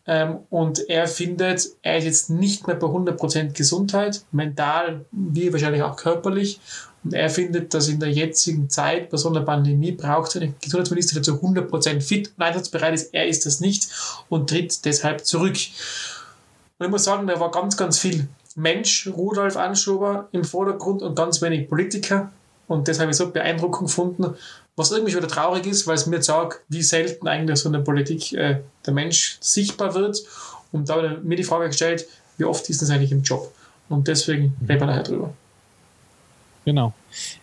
[0.07, 5.81] Ähm, und er findet, er ist jetzt nicht mehr bei 100% Gesundheit, mental wie wahrscheinlich
[5.81, 6.59] auch körperlich.
[7.03, 11.15] Und er findet, dass in der jetzigen Zeit bei so einer Pandemie braucht ein Gesundheitsminister,
[11.15, 13.13] der zu 100% fit und einsatzbereit ist.
[13.13, 13.87] Er ist das nicht
[14.29, 15.57] und tritt deshalb zurück.
[16.77, 21.15] Und ich muss sagen, da war ganz, ganz viel Mensch, Rudolf Anschober im Vordergrund und
[21.15, 22.31] ganz wenig Politiker.
[22.67, 24.35] Und das habe ich so beeindruckend gefunden,
[24.75, 27.73] was irgendwie schon wieder traurig ist, weil es mir sagt, wie selten eigentlich so in
[27.73, 30.21] der Politik äh, der Mensch sichtbar wird.
[30.71, 32.05] Und da ich mir die Frage gestellt,
[32.37, 33.53] wie oft ist das eigentlich im Job?
[33.87, 35.33] Und deswegen reden wir nachher drüber.
[36.65, 36.93] Genau.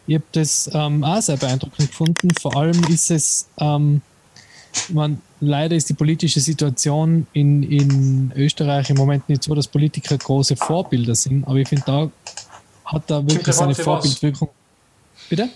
[0.07, 2.29] Ich habe das ähm, auch sehr beeindruckend gefunden.
[2.41, 4.03] Vor allem ist es, ähm,
[4.89, 10.19] man, leider ist die politische Situation in, in Österreich im Moment nicht so, dass Politiker
[10.19, 12.11] große Vorbilder sind, aber ich finde, da
[12.85, 14.03] hat er wirklich seine für was.
[14.05, 14.49] Vorbildwirkung.
[15.31, 15.49] Bitte?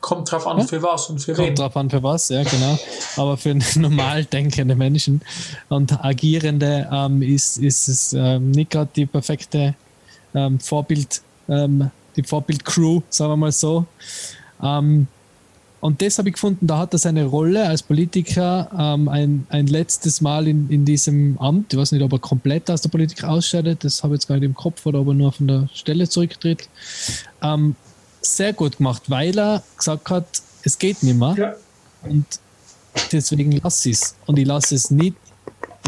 [0.00, 0.64] Kommt drauf an, Ja?
[0.64, 1.46] für was und für wen.
[1.46, 2.78] Kommt drauf an, für was, ja, genau.
[3.16, 5.22] Aber für normal denkende Menschen
[5.68, 9.74] und Agierende ähm, ist, ist es ähm, nicht gerade die perfekte
[10.34, 13.86] ähm, Vorbild, ähm, die Vorbild-Crew, sagen wir mal so.
[14.62, 15.08] Ähm,
[15.80, 19.68] und das habe ich gefunden, da hat er seine Rolle als Politiker ähm, ein, ein
[19.68, 23.22] letztes Mal in, in diesem Amt, ich weiß nicht, ob er komplett aus der Politik
[23.22, 25.68] ausscheidet, das habe ich jetzt gar nicht im Kopf, oder ob er nur von der
[25.72, 26.68] Stelle zurücktritt,
[28.20, 30.26] sehr gut gemacht, weil er gesagt hat,
[30.64, 31.34] es geht nicht mehr.
[31.36, 31.54] Ja,
[32.08, 32.24] Und
[33.12, 34.14] deswegen lasse ich es.
[34.26, 35.16] Und ich lasse es nicht,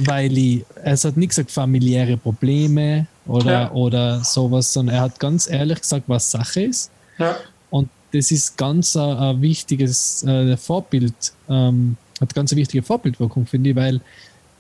[0.05, 3.71] weil ich, es hat nicht gesagt familiäre Probleme oder, Ja.
[3.73, 6.91] oder sowas, sondern er hat ganz ehrlich gesagt, was Sache ist.
[7.19, 7.37] ja,
[7.71, 11.15] Und das ist ganz ein, ein wichtiges äh, Vorbild,
[11.49, 14.01] ähm, hat ganz eine wichtige Vorbildwirkung, finde ich, weil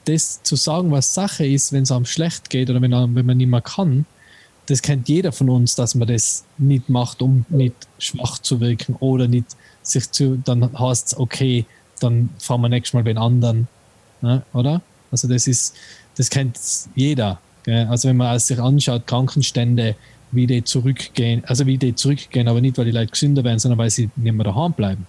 [0.06, 3.26] das zu sagen, was Sache ist, wenn es einem schlecht geht oder wenn, einem- wenn
[3.26, 4.06] man nicht mehr kann,
[4.70, 8.94] das kennt jeder von uns, dass man das nicht macht, um nicht schwach zu wirken
[9.00, 11.66] oder nicht sich zu, dann heißt es, okay,
[11.98, 13.66] dann fahren wir nächstes Mal bei den anderen,
[14.20, 14.80] ne, oder?
[15.10, 15.74] Also das ist,
[16.16, 16.56] das kennt
[16.94, 17.40] jeder.
[17.64, 17.88] Gell?
[17.90, 19.96] Also wenn man sich anschaut, Krankenstände,
[20.30, 23.78] wie die zurückgehen, also wie die zurückgehen, aber nicht, weil die Leute gesünder werden, sondern
[23.78, 25.04] weil sie nicht mehr daheim bleiben.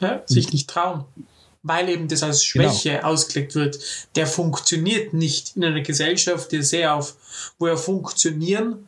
[0.00, 1.04] ja, sich nicht trauen.
[1.62, 3.78] Weil eben das als Schwäche ausgelegt wird.
[4.14, 7.16] Der funktioniert nicht in einer Gesellschaft, die sehr auf,
[7.58, 8.87] wo er funktionieren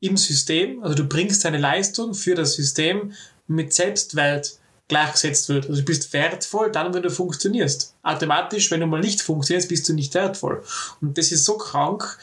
[0.00, 3.12] im System, also du bringst deine Leistung für das System
[3.46, 4.58] mit Selbstwert
[4.88, 5.68] gleichgesetzt wird.
[5.68, 7.94] Also du bist wertvoll dann, wenn du funktionierst.
[8.02, 10.62] Automatisch, wenn du mal nicht funktionierst, bist du nicht wertvoll.
[11.00, 12.18] Und das ist so krank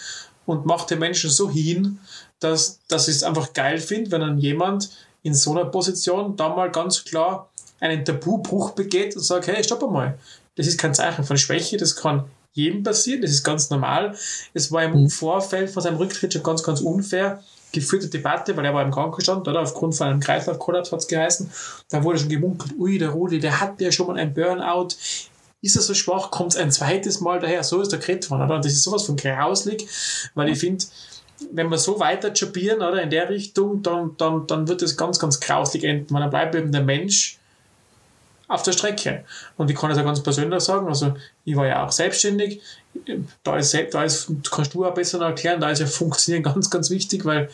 [0.45, 1.99] und macht den Menschen so hin,
[2.39, 4.89] dass, dass ich es einfach geil finde, wenn dann jemand
[5.23, 9.83] in so einer Position da mal ganz klar einen Tabubruch begeht und sagt, hey, stopp
[9.83, 10.17] einmal.
[10.55, 14.15] Das ist kein Zeichen von Schwäche, das kann jedem passieren, das ist ganz normal.
[14.53, 17.43] Es war im Vorfeld von seinem Rücktritt schon ganz, ganz unfair
[17.75, 19.61] geführte Debatte, weil er war im Krankenstand, oder?
[19.61, 21.51] Aufgrund von einem Kreislaufkollaps hat es geheißen.
[21.89, 24.89] Da wurde schon gemunkelt, ui, der Rudi, der hat ja schon mal ein Burnout.
[25.61, 27.63] Ist er so schwach, kommt es ein zweites Mal daher.
[27.63, 28.55] So ist der geredet worden, oder?
[28.55, 29.88] Und das ist sowas von grauslig,
[30.33, 30.85] weil ich finde,
[31.51, 35.19] wenn wir so weiter jobbieren, oder, in der Richtung, dann, dann, dann wird es ganz,
[35.19, 37.39] ganz grauslig enden, weil dann bleibt eben der Mensch
[38.47, 39.25] auf der Strecke.
[39.57, 42.61] Und ich kann es auch ganz persönlich sagen, also ich war ja auch selbstständig,
[43.43, 46.89] da ist, da ist kannst du auch besser erklären, da ist ja Funktionieren ganz, ganz
[46.89, 47.49] wichtig, weil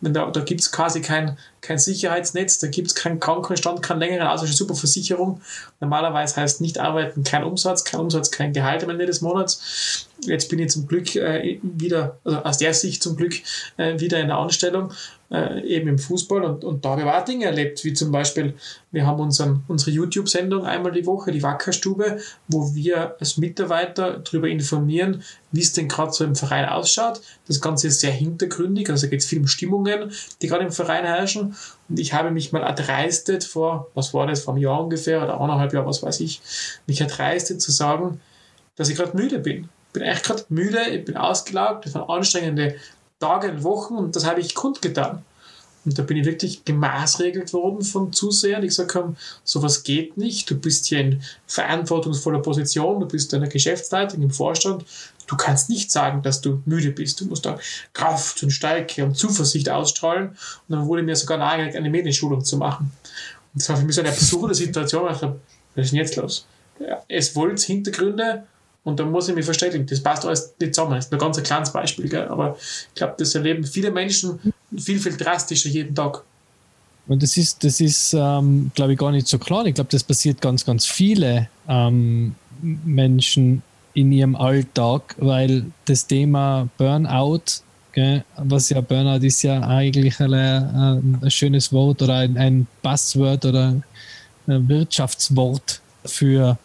[0.00, 4.00] wenn da, da gibt es quasi kein, kein Sicherheitsnetz, da gibt es keinen Krankenstand, keinen
[4.00, 5.40] längeren, also eine super Versicherung.
[5.80, 10.08] Normalerweise heißt nicht arbeiten kein Umsatz, kein Umsatz, kein Gehalt am Ende des Monats.
[10.24, 13.34] Jetzt bin ich zum Glück äh, wieder, also aus der Sicht zum Glück
[13.76, 14.92] äh, wieder in der Anstellung,
[15.32, 18.54] äh, eben im Fußball und, und da habe ich auch Dinge erlebt, wie zum Beispiel,
[18.90, 24.48] wir haben unseren, unsere YouTube-Sendung einmal die Woche, die Wackerstube, wo wir als Mitarbeiter darüber
[24.48, 24.91] informieren,
[25.50, 27.20] wie es denn gerade so im Verein ausschaut.
[27.46, 31.04] Das Ganze ist sehr hintergründig, also geht es viel um Stimmungen, die gerade im Verein
[31.04, 31.56] herrschen.
[31.88, 35.40] Und ich habe mich mal erdreistet vor, was war das, vor einem Jahr ungefähr oder
[35.40, 36.40] anderthalb Jahr, was weiß ich,
[36.86, 38.20] mich erdreistet zu sagen,
[38.76, 39.68] dass ich gerade müde bin.
[39.92, 42.76] bin echt gerade müde, ich bin ausgelaugt, das waren anstrengende
[43.20, 45.22] Tage und Wochen und das habe ich kundgetan.
[45.84, 50.48] Und da bin ich wirklich gemaßregelt worden von Zusehern, die gesagt haben, sowas geht nicht,
[50.48, 54.84] du bist hier in verantwortungsvoller Position, du bist eine Geschäftsleitung im Vorstand,
[55.26, 57.58] du kannst nicht sagen, dass du müde bist, du musst da
[57.92, 60.28] Kraft und Stärke und Zuversicht ausstrahlen.
[60.28, 60.36] Und
[60.68, 62.92] dann wurde mir sogar nahegelegt, eine Medienschulung zu machen.
[63.52, 65.40] Und das war für mich so eine absurde Situation, ich dachte,
[65.74, 66.46] was ist denn jetzt los?
[67.08, 68.44] Es wollte Hintergründe
[68.84, 69.86] und da muss ich mich verständigen.
[69.86, 70.96] Das passt alles nicht zusammen.
[70.96, 72.28] Das ist nur ganz ein kleines Beispiel, gell?
[72.28, 76.22] aber ich glaube, das erleben viele Menschen viel, viel drastischer jeden Tag.
[77.08, 79.66] Und das ist, das ist ähm, glaube ich, gar nicht so klar.
[79.66, 83.62] Ich glaube, das passiert ganz, ganz viele ähm, Menschen
[83.94, 90.32] in ihrem Alltag, weil das Thema Burnout, gell, was ja Burnout ist ja eigentlich ein,
[90.32, 93.82] ein schönes Wort oder ein, ein Passwort oder
[94.46, 96.56] ein Wirtschaftswort für,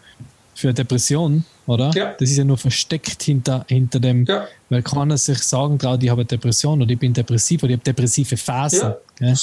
[0.53, 1.91] für Depression oder?
[1.93, 2.15] Ja.
[2.17, 4.47] Das ist ja nur versteckt hinter, hinter dem, ja.
[4.69, 7.83] weil keiner sich sagen traut, ich habe Depression oder ich bin depressiv oder ich habe
[7.83, 8.93] depressive Phasen.
[9.19, 9.33] Ja.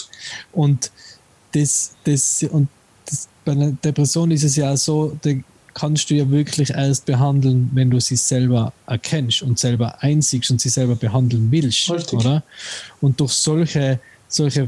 [0.52, 0.90] Und
[1.52, 2.68] das, das, und
[3.06, 5.30] das, bei einer Depression ist es ja so, da
[5.74, 10.60] kannst du ja wirklich erst behandeln, wenn du sie selber erkennst und selber einsiegst und
[10.60, 12.18] sie selber behandeln willst, Richtig.
[12.18, 12.42] oder?
[13.00, 14.66] Und durch solche, solche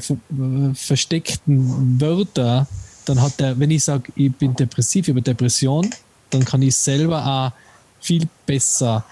[0.75, 2.67] versteckten Wörter,
[3.07, 5.89] dann hat der, wenn ich sage, ich bin depressiv über Depression,
[6.31, 7.53] dann kann ich selber auch
[8.01, 9.05] viel besser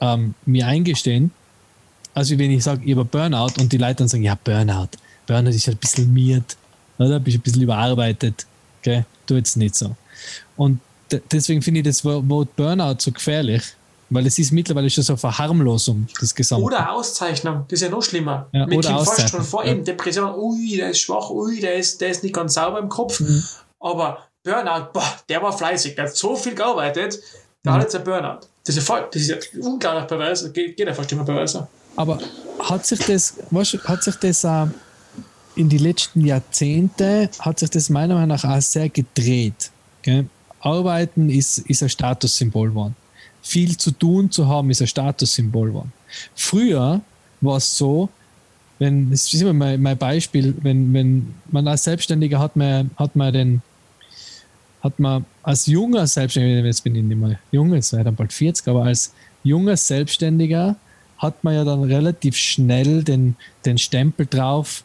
[0.00, 1.30] ähm, mir eingestehen,
[2.14, 4.88] als wenn ich sage, ich habe Burnout und die Leute dann sagen, ja, Burnout,
[5.26, 6.56] Burnout ist ein bisschen miert,
[6.98, 7.20] oder?
[7.20, 8.46] Bist ein bisschen überarbeitet,
[8.80, 9.04] okay?
[9.26, 9.94] Du jetzt nicht so.
[10.56, 10.80] Und
[11.30, 13.62] deswegen finde ich das Wort Burnout so gefährlich,
[14.08, 16.64] weil es ist mittlerweile schon so eine Verharmlosung, das Gesamte.
[16.64, 18.48] Oder Auszeichnung, das ist ja noch schlimmer.
[18.52, 19.74] Ja, Mir kommt fast schon vor, ja.
[19.74, 23.20] Depression, ui, der ist schwach, ui, der ist, der ist nicht ganz sauber im Kopf.
[23.20, 23.42] Mhm.
[23.80, 27.18] Aber Burnout, boah, der war fleißig, der hat so viel gearbeitet,
[27.64, 27.76] der mhm.
[27.76, 28.46] hat jetzt ein Burnout.
[28.64, 31.68] Das ist ja, voll, das ist ja unglaublich pervers, geht, geht ja fast immer perverser.
[31.96, 32.18] Aber
[32.60, 34.66] hat sich das, weißt, hat sich das äh,
[35.56, 39.70] in die letzten Jahrzehnte, hat sich das meiner Meinung nach auch sehr gedreht.
[40.02, 40.26] Gell?
[40.60, 42.96] Arbeiten ist, ist ein Statussymbol geworden.
[43.42, 45.92] Viel zu tun zu haben, ist ein Statussymbol geworden.
[46.34, 47.00] Früher
[47.40, 48.08] war es so,
[48.78, 53.16] wenn, das ist immer mein, mein Beispiel, wenn, wenn man als Selbstständiger hat man, hat
[53.16, 53.62] man den,
[54.86, 58.32] hat man als junger Selbstständiger, jetzt bin ich nicht mehr jung, jetzt sei dann bald
[58.32, 59.12] 40, aber als
[59.44, 60.76] junger Selbstständiger
[61.18, 64.84] hat man ja dann relativ schnell den, den Stempel drauf,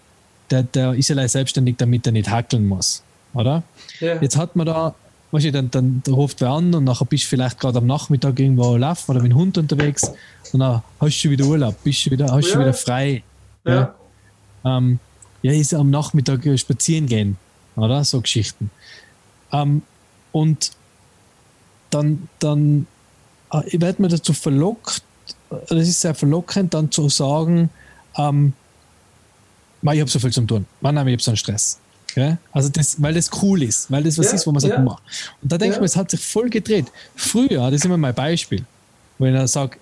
[0.50, 3.64] der, der ist ja selbstständig, damit er nicht hackeln muss, oder?
[4.00, 4.22] Ja.
[4.22, 4.96] Jetzt hat man da,
[5.32, 8.40] weißt du, dann, dann ruft wer an und nachher bist du vielleicht gerade am Nachmittag
[8.40, 10.12] irgendwo laufen oder mit dem Hund unterwegs
[10.52, 12.56] und dann hast du wieder Urlaub, bist du wieder, hast ja.
[12.56, 13.24] du wieder frei.
[13.66, 13.94] Ja.
[14.64, 14.78] Ja.
[14.78, 15.00] Ähm,
[15.42, 17.38] ja, ist am Nachmittag spazieren gehen,
[17.76, 18.04] oder?
[18.04, 18.70] So Geschichten.
[19.52, 19.82] Ähm,
[20.32, 20.72] und
[21.90, 22.88] dann, dann
[23.52, 25.04] äh, wird man dazu verlockt,
[25.50, 27.70] das ist sehr verlockend, dann zu sagen,
[28.18, 28.54] ähm,
[29.82, 31.80] ich habe so viel zu tun, Mann, ich habe so einen Stress.
[32.12, 32.38] Okay?
[32.52, 34.80] Also das, weil das cool ist, weil das was ja, ist, wo man sagt, ja.
[34.80, 35.00] und
[35.42, 35.78] da denke ja.
[35.78, 36.88] ich mir, es hat sich voll gedreht.
[37.16, 38.66] Früher, das ist immer mein Beispiel,
[39.18, 39.78] wenn ich sage,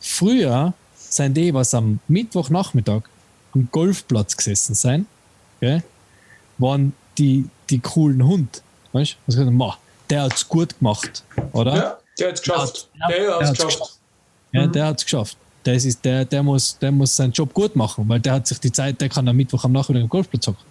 [0.00, 3.02] früher sind die, was am Mittwochnachmittag
[3.54, 5.06] am Golfplatz gesessen sein,
[5.56, 5.82] okay,
[6.58, 8.62] waren die, die coolen Hund.
[8.96, 9.42] Weißt du?
[9.42, 9.74] Also,
[10.08, 11.76] der hat es gut gemacht, oder?
[11.76, 12.88] Ja, der hat es geschafft.
[12.94, 13.78] Der, hat es geschafft.
[13.78, 13.98] geschafft.
[14.52, 14.72] Ja, mhm.
[14.72, 15.36] der hat es geschafft.
[15.66, 18.58] Der, ist, der, der, muss, der muss seinen Job gut machen, weil der hat sich
[18.58, 20.64] die Zeit, der kann am Mittwoch am Nachmittag am Golfplatz hocken.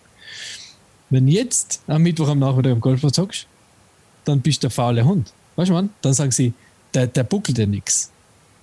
[1.12, 3.46] Wenn jetzt am Mittwoch am Nachmittag am Golfplatz hockst,
[4.24, 5.32] dann bist du der faule Hund.
[5.56, 5.92] Weißt du, man?
[6.02, 6.52] Dann sagen sie,
[6.96, 8.10] der, der buckelt ja nichts.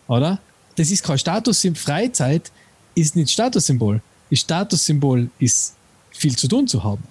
[0.08, 0.40] Oder?
[0.74, 1.64] Das ist kein Status.
[1.76, 2.50] Freizeit
[2.96, 4.00] ist nicht Statussymbol.
[4.28, 5.76] Das Statussymbol ist
[6.10, 7.04] viel zu tun zu haben.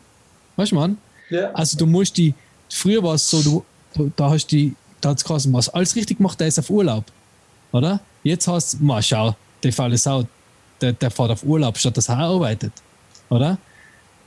[0.58, 0.98] Weißt du, man?
[1.32, 1.52] Ja.
[1.54, 2.34] Also du musst die,
[2.70, 6.40] früher war es so, du, da hast die, da hat es was alles richtig gemacht,
[6.40, 7.06] der ist auf Urlaub.
[7.72, 8.02] Oder?
[8.24, 10.26] Jetzt hast du, mal schau, der faule Sau,
[10.82, 12.74] der, der fährt auf Urlaub, statt dass er arbeitet.
[13.30, 13.58] Oder?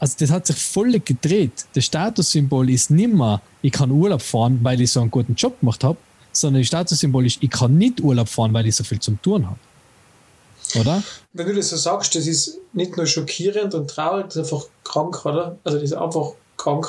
[0.01, 1.67] Also das hat sich voll gedreht.
[1.75, 5.85] Das Statussymbol ist nimmer, ich kann Urlaub fahren, weil ich so einen guten Job gemacht
[5.85, 5.99] habe,
[6.33, 9.47] sondern das Statussymbol ist, ich kann nicht Urlaub fahren, weil ich so viel zum tun
[9.47, 9.59] habe.
[10.81, 11.03] Oder?
[11.33, 14.67] Wenn du das so sagst, das ist nicht nur schockierend und traurig, das ist einfach
[14.83, 15.57] krank, oder?
[15.63, 16.87] Also das ist einfach krank.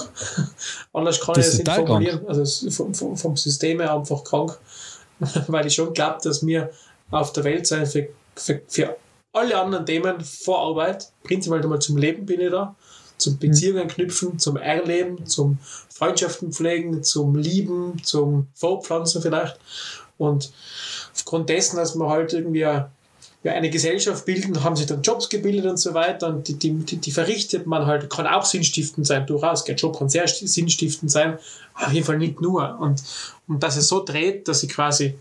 [0.94, 2.20] Anders kann das ich das nicht formulieren.
[2.26, 2.30] Krank.
[2.30, 4.58] Also vom, vom, vom System her einfach krank.
[5.48, 6.72] Weil ich schon glaube, dass wir
[7.12, 8.98] auf der Welt sein für, für, für
[9.34, 11.12] alle anderen Themen vor Arbeit.
[11.24, 12.76] Prinzipiell einmal zum Leben bin ich da.
[13.18, 15.58] Zum Beziehungen knüpfen, zum Erleben, zum
[15.90, 19.58] Freundschaften pflegen, zum Lieben, zum Fortpflanzen vielleicht.
[20.18, 20.52] Und
[21.14, 22.68] aufgrund dessen, dass wir halt irgendwie
[23.46, 26.98] ja, eine Gesellschaft bilden, haben sich dann Jobs gebildet und so weiter und die, die,
[26.98, 29.64] die verrichtet man halt, kann auch sinnstiftend sein, durchaus.
[29.66, 31.38] Der Job kann sehr sinnstiftend sein,
[31.76, 32.80] auf jeden Fall nicht nur.
[32.80, 33.04] Und,
[33.48, 35.14] und dass es so dreht, dass ich quasi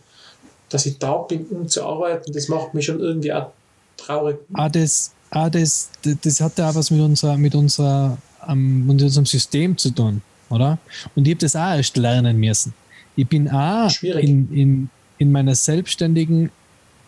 [0.70, 3.50] dass ich da bin, um zu arbeiten, das macht mich schon irgendwie auch
[3.98, 4.38] traurig.
[4.54, 8.16] Ah, das, ah, das, das, das hat ja auch was mit unserer, mit unserer,
[8.48, 10.78] ähm, mit unserem System zu tun, oder?
[11.14, 12.72] Und ich habe das auch erst lernen müssen.
[13.16, 14.24] Ich bin auch Schwierig.
[14.24, 16.50] in, in, in meiner selbstständigen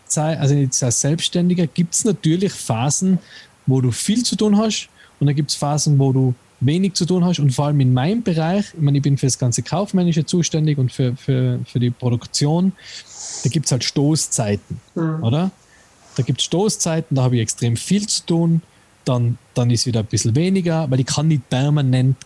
[0.07, 3.19] Zeit, also jetzt als Selbstständiger, gibt es natürlich Phasen,
[3.65, 4.89] wo du viel zu tun hast
[5.19, 7.93] und dann gibt es Phasen, wo du wenig zu tun hast und vor allem in
[7.93, 11.79] meinem Bereich, ich meine, ich bin für das ganze Kaufmännische zuständig und für, für, für
[11.79, 12.71] die Produktion,
[13.43, 15.23] da gibt es halt Stoßzeiten, Mhm.
[15.23, 15.51] oder?
[16.15, 18.61] Da gibt es Stoßzeiten, da habe ich extrem viel zu tun,
[19.05, 22.17] dann, dann ist wieder ein bisschen weniger, weil ich kann nicht permanent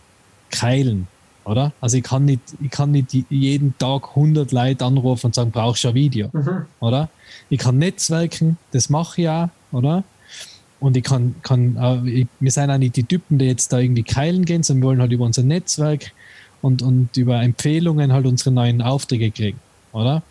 [0.50, 1.08] keilen,
[1.44, 1.72] oder?
[1.80, 5.84] Also ich kann nicht, ich kann nicht jeden Tag 100 Leute anrufen und sagen, brauchst
[5.84, 6.66] du ein Video, Mhm.
[6.80, 7.08] oder?
[7.48, 10.04] Ich kann netzwerken, das mache ich auch, oder?
[10.80, 13.78] Und ich kann, kann äh, ich, wir sind auch nicht die Typen, die jetzt da
[13.78, 16.12] irgendwie keilen gehen, sondern wir wollen halt über unser Netzwerk
[16.60, 19.58] und, und über Empfehlungen halt unsere neuen Aufträge kriegen,
[19.92, 20.22] oder?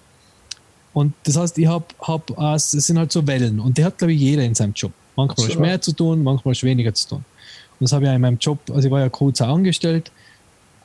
[0.94, 3.98] Und das heißt, ich habe, hab, äh, es sind halt so Wellen und die hat,
[3.98, 4.92] glaube ich, jeder in seinem Job.
[5.16, 7.26] Manchmal ist mehr zu tun, manchmal ist weniger zu tun.
[7.80, 10.12] Und das habe ich auch in meinem Job, also ich war ja kurz angestellt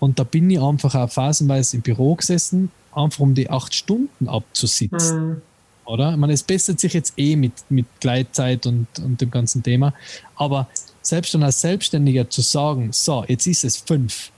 [0.00, 4.28] und da bin ich einfach auch phasenweise im Büro gesessen, einfach um die acht Stunden
[4.28, 5.42] abzusitzen Mhm.
[5.84, 6.10] oder?
[6.12, 9.94] Ich meine, es bessert sich jetzt eh mit, mit Gleitzeit und, und dem ganzen Thema.
[10.36, 10.68] Aber
[11.02, 14.30] selbst dann als Selbstständiger zu sagen, so, jetzt ist es fünf,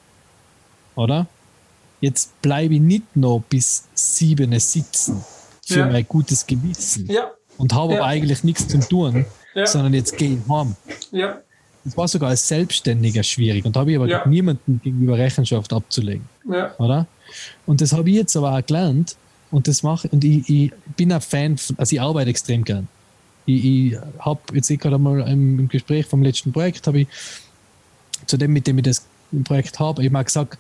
[0.95, 1.27] oder?
[2.01, 5.25] Jetzt bleibe ich nicht noch bis sieben sitzen
[5.67, 5.87] für Ja.
[5.87, 8.01] mein gutes Gewissen Ja, und habe Ja.
[8.01, 9.25] aber eigentlich nichts zu tun,
[9.65, 10.77] sondern jetzt gehe ich heim.
[11.11, 11.41] ja,
[11.89, 14.27] Das war sogar als Selbstständiger schwierig und da habe ich aber Ja.
[14.27, 16.75] niemanden gegenüber Rechenschaft abzulegen ja.
[16.79, 17.07] oder?
[17.67, 19.17] Und das habe ich jetzt aber auch gelernt
[19.51, 22.89] und das mache und ich, ich bin ein Fan, von, also ich arbeite extrem gern.
[23.47, 27.09] Ich, ich habe jetzt eh gerade mal im, im Gespräch vom letzten Projekt, habe ich
[28.27, 29.07] zu dem, mit dem ich das
[29.45, 30.59] Projekt habe, ich mal gesagt,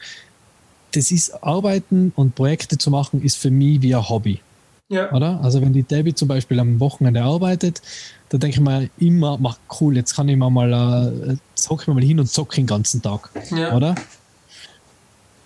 [0.92, 4.40] das ist Arbeiten und Projekte zu machen, ist für mich wie ein Hobby.
[4.88, 5.12] Ja.
[5.12, 5.40] Oder?
[5.42, 7.82] Also wenn die Debbie zum Beispiel am Wochenende arbeitet,
[8.30, 11.36] da denke ich mir immer, mach cool, jetzt kann ich mir mal, äh,
[11.68, 13.74] hocke ich mir mal hin und zocke den ganzen Tag ja.
[13.74, 13.94] oder?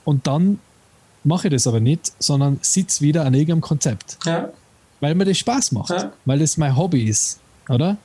[0.05, 0.59] Und dann
[1.25, 4.49] mache ich das aber nicht, sondern sitze wieder an irgendeinem Konzept, ja.
[5.01, 6.13] weil mir das Spaß macht, Ja.
[6.25, 7.97] weil das mein Hobby ist, oder?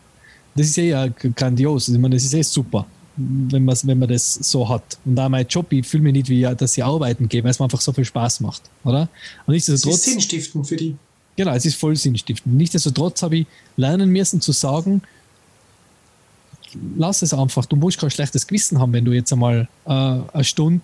[0.55, 4.09] Das ist eh ja grandios, ich meine, das ist eh super, wenn man, wenn man
[4.09, 4.97] das so hat.
[5.05, 7.59] Und da mein Job, ich fühle mich nicht wie, dass ich arbeiten gehe, weil es
[7.59, 9.01] mir einfach so viel Spaß macht, oder?
[9.01, 9.09] Und
[9.55, 10.95] Das ist nichtsdestotrotz, sinnstiftend für die.
[11.37, 12.55] Genau, es ist voll sinnstiftend.
[12.57, 13.47] Nichtsdestotrotz habe ich
[13.77, 15.01] lernen müssen zu sagen,
[16.97, 17.65] lass es einfach.
[17.65, 20.83] Du musst kein schlechtes Gewissen haben, wenn du jetzt einmal äh, eine Stunde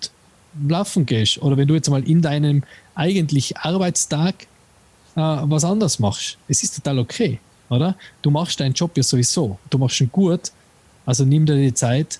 [0.67, 2.63] laufen gehst oder wenn du jetzt einmal in deinem
[2.95, 4.43] eigentlich Arbeitstag
[5.15, 6.37] äh, was anderes machst.
[6.47, 7.39] Es ist total okay,
[7.69, 7.95] oder?
[8.21, 9.57] Du machst deinen Job ja sowieso.
[9.69, 10.51] Du machst ihn gut.
[11.05, 12.19] Also nimm dir die Zeit,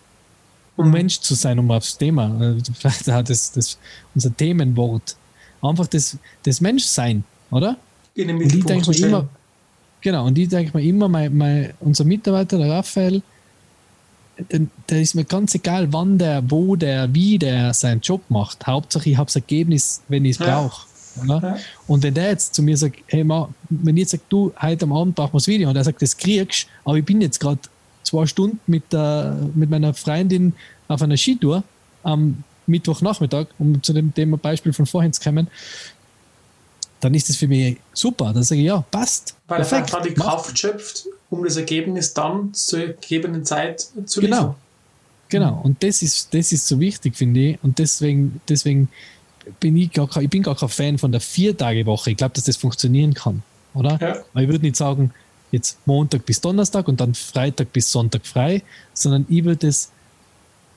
[0.76, 0.92] um Mhm.
[0.92, 2.42] Mensch zu sein, um aufs Thema.
[2.42, 3.78] äh, Vielleicht hat das, das
[4.14, 5.16] unser Themenwort.
[5.62, 7.78] Einfach das, das Menschsein, oder?
[8.16, 9.14] In den Und die Mittelpunkt denke zu mir stellen.
[9.14, 9.30] immer,
[10.02, 13.22] genau, und die denke mir immer, mein, mein, unser Mitarbeiter, der Raphael,
[14.52, 18.66] der, der ist mir ganz egal, wann der, wo der, wie der seinen Job macht.
[18.66, 20.62] Hauptsache, ich habe das Ergebnis, wenn ich es Ja.
[20.62, 20.88] brauche.
[21.24, 21.42] Oder?
[21.44, 21.58] Ja.
[21.88, 24.86] Und wenn der jetzt zu mir sagt, hey, Ma, wenn ich jetzt sage, du, heute
[24.86, 27.40] am Abend brauchen wir das Video, und er sagt, das kriegst aber ich bin jetzt
[27.40, 27.60] gerade
[28.04, 30.54] zwei Stunden mit, der, mit meiner Freundin
[30.88, 31.64] auf einer Skitour
[32.02, 35.48] am Mittwochnachmittag, um zu dem Thema Beispiel von vorhin zu kommen,
[37.04, 38.32] dann ist das für mich super.
[38.34, 39.36] Dann sage ich, ja, passt.
[39.48, 39.94] Weil er Perfekt.
[39.94, 40.14] einfach die.
[40.14, 44.40] Kraft schöpft, um das Ergebnis dann zur gegebenen Zeit zu liefern.
[44.40, 44.56] Genau.
[45.30, 45.62] Genau.
[45.64, 47.60] Und das ist, das ist so wichtig, finde ich.
[47.64, 48.90] Und deswegen, deswegen
[49.60, 52.12] bin ich gar kein, ich bin gar kein Fan von der Vier-Tage-Woche.
[52.12, 53.42] Ich glaube, dass das funktionieren kann.
[53.74, 53.98] Oder?
[54.00, 54.18] Ja.
[54.34, 55.12] Weil ich würde nicht sagen,
[55.52, 58.62] jetzt Montag bis Donnerstag und dann Freitag bis Sonntag frei,
[58.94, 59.92] sondern ich würde es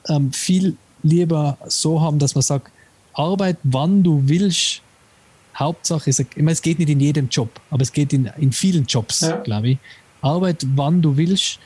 [0.09, 2.71] ähm, viel lieber so haben, dass man sagt,
[3.13, 4.81] Arbeit, wann du willst.
[5.59, 8.51] Hauptsache, ist, ich meine, es geht nicht in jedem Job, aber es geht in, in
[8.51, 9.37] vielen Jobs, Ja.
[9.43, 9.77] glaube ich.
[10.21, 11.59] Arbeit, wann du willst.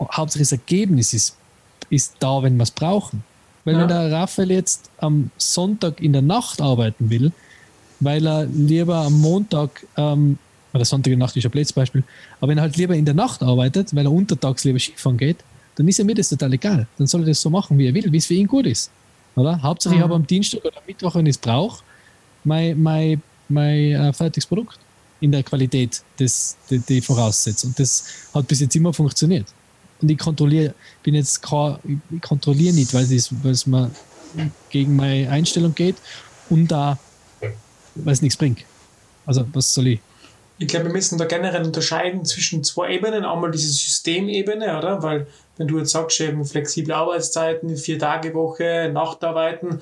[0.00, 1.36] Hauptsache, das Ergebnis ist,
[1.90, 3.22] ist da, wenn wir es brauchen.
[3.64, 3.80] Weil Ja.
[3.80, 7.32] wenn der Raphael jetzt am Sonntag in der Nacht arbeiten will,
[8.00, 10.38] weil er lieber am Montag, ähm,
[10.72, 12.04] oder Sonntag in der Nacht ist ein blödes Beispiel,
[12.40, 15.44] aber wenn er halt lieber in der Nacht arbeitet, weil er untertags lieber Skifahren geht,
[15.76, 16.86] dann ist er mir das total egal.
[16.98, 18.90] Dann soll er das so machen, wie er will, wie es für ihn gut ist.
[19.34, 19.62] Oder?
[19.62, 20.04] Hauptsache, ich Mhm.
[20.04, 21.82] habe am Dienstag oder Mittwoch, wenn ich es brauche,
[22.44, 24.78] mein, mein, mein fertiges Produkt
[25.20, 27.66] in der Qualität, das, die, die ich voraussetze.
[27.66, 29.46] Und das hat bis jetzt immer funktioniert.
[30.00, 31.76] Und ich kontrolliere, bin jetzt kein,
[32.12, 33.02] ich- kontrolliere nicht, weil
[33.52, 33.90] es mir
[34.70, 35.96] gegen meine Einstellung geht
[36.50, 36.98] und da,
[37.94, 38.60] weil es nichts bringt.
[39.26, 40.00] Also, was soll ich?
[40.60, 43.24] Ich glaube, wir müssen da generell unterscheiden zwischen zwei Ebenen.
[43.24, 45.02] Einmal diese Systemebene, oder?
[45.02, 45.26] Weil,
[45.56, 49.80] wenn du jetzt sagst, eben flexible Arbeitszeiten, vier Tage Woche, Nachtarbeiten,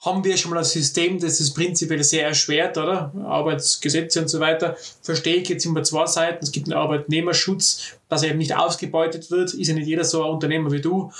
[0.00, 3.12] haben wir schon mal ein System, das ist prinzipiell sehr erschwert, oder?
[3.24, 4.76] Arbeitsgesetze und so weiter.
[5.02, 6.44] Verstehe ich jetzt immer zwei Seiten.
[6.44, 9.54] Es gibt einen Arbeitnehmerschutz, dass er eben nicht ausgebeutet wird.
[9.54, 11.10] Ist ja nicht jeder so ein Unternehmer wie du.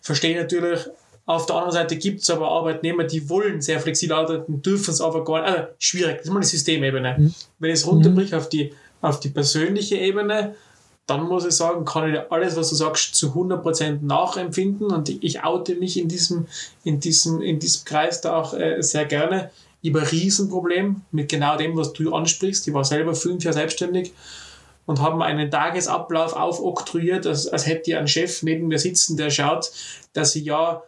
[0.00, 0.80] Verstehe natürlich.
[1.26, 5.00] Auf der anderen Seite gibt es aber Arbeitnehmer, die wollen sehr flexibel arbeiten, dürfen es
[5.00, 5.50] aber gar nicht.
[5.50, 7.16] Also schwierig, das ist mal eine Systemebene.
[7.18, 7.34] Mhm.
[7.58, 10.54] Wenn ich es runterbricht auf die, auf die persönliche Ebene,
[11.06, 15.44] dann muss ich sagen, kann ich alles, was du sagst, zu 100% nachempfinden und ich
[15.44, 16.46] oute mich in diesem,
[16.82, 19.50] in diesem, in diesem Kreis da auch äh, sehr gerne
[19.82, 22.66] über Riesenproblem mit genau dem, was du ansprichst.
[22.66, 24.12] Ich war selber fünf Jahre selbstständig
[24.86, 29.18] und habe mir einen Tagesablauf aufoktroyiert, als, als hätte ich einen Chef neben mir sitzen,
[29.18, 29.70] der schaut,
[30.14, 30.82] dass ich ja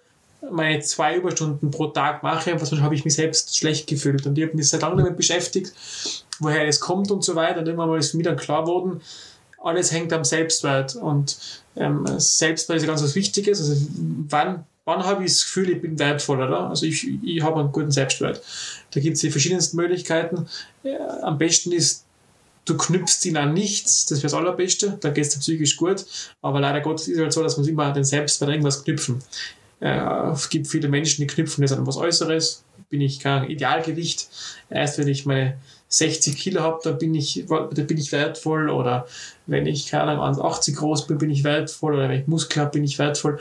[0.50, 4.26] meine zwei Überstunden pro Tag mache, und sonst habe ich mich selbst schlecht gefühlt.
[4.26, 5.72] Und ich habe mich seit langem damit beschäftigt,
[6.38, 7.60] woher es kommt und so weiter.
[7.60, 9.00] Und irgendwann mal ist mir dann klar geworden,
[9.66, 10.96] alles hängt am Selbstwert.
[10.96, 11.36] Und
[11.76, 13.60] ähm, Selbstwert ist ja ganz was Wichtiges.
[13.60, 13.86] Also
[14.28, 16.70] wann, wann habe ich das Gefühl, ich bin wertvoll, oder?
[16.70, 18.42] Also ich, ich habe einen guten Selbstwert.
[18.92, 20.46] Da gibt es die verschiedensten Möglichkeiten.
[20.84, 22.04] Äh, am besten ist,
[22.64, 26.04] du knüpfst ihn an nichts, das wäre das Allerbeste, da geht es dir psychisch gut.
[26.42, 29.22] Aber leider Gottes ist es halt so, dass man immer an den Selbstwert irgendwas knüpfen.
[29.80, 32.64] Äh, es gibt viele Menschen, die knüpfen das an was Äußeres.
[32.88, 34.28] Bin ich kein Idealgewicht.
[34.70, 35.58] Erst wenn ich meine
[35.88, 39.06] 60 Kilo habe, da bin ich, da bin ich wertvoll oder
[39.46, 42.72] wenn ich, keine Ahnung, 80 groß bin, bin ich wertvoll oder wenn ich Muskel habe,
[42.72, 43.38] bin ich wertvoll.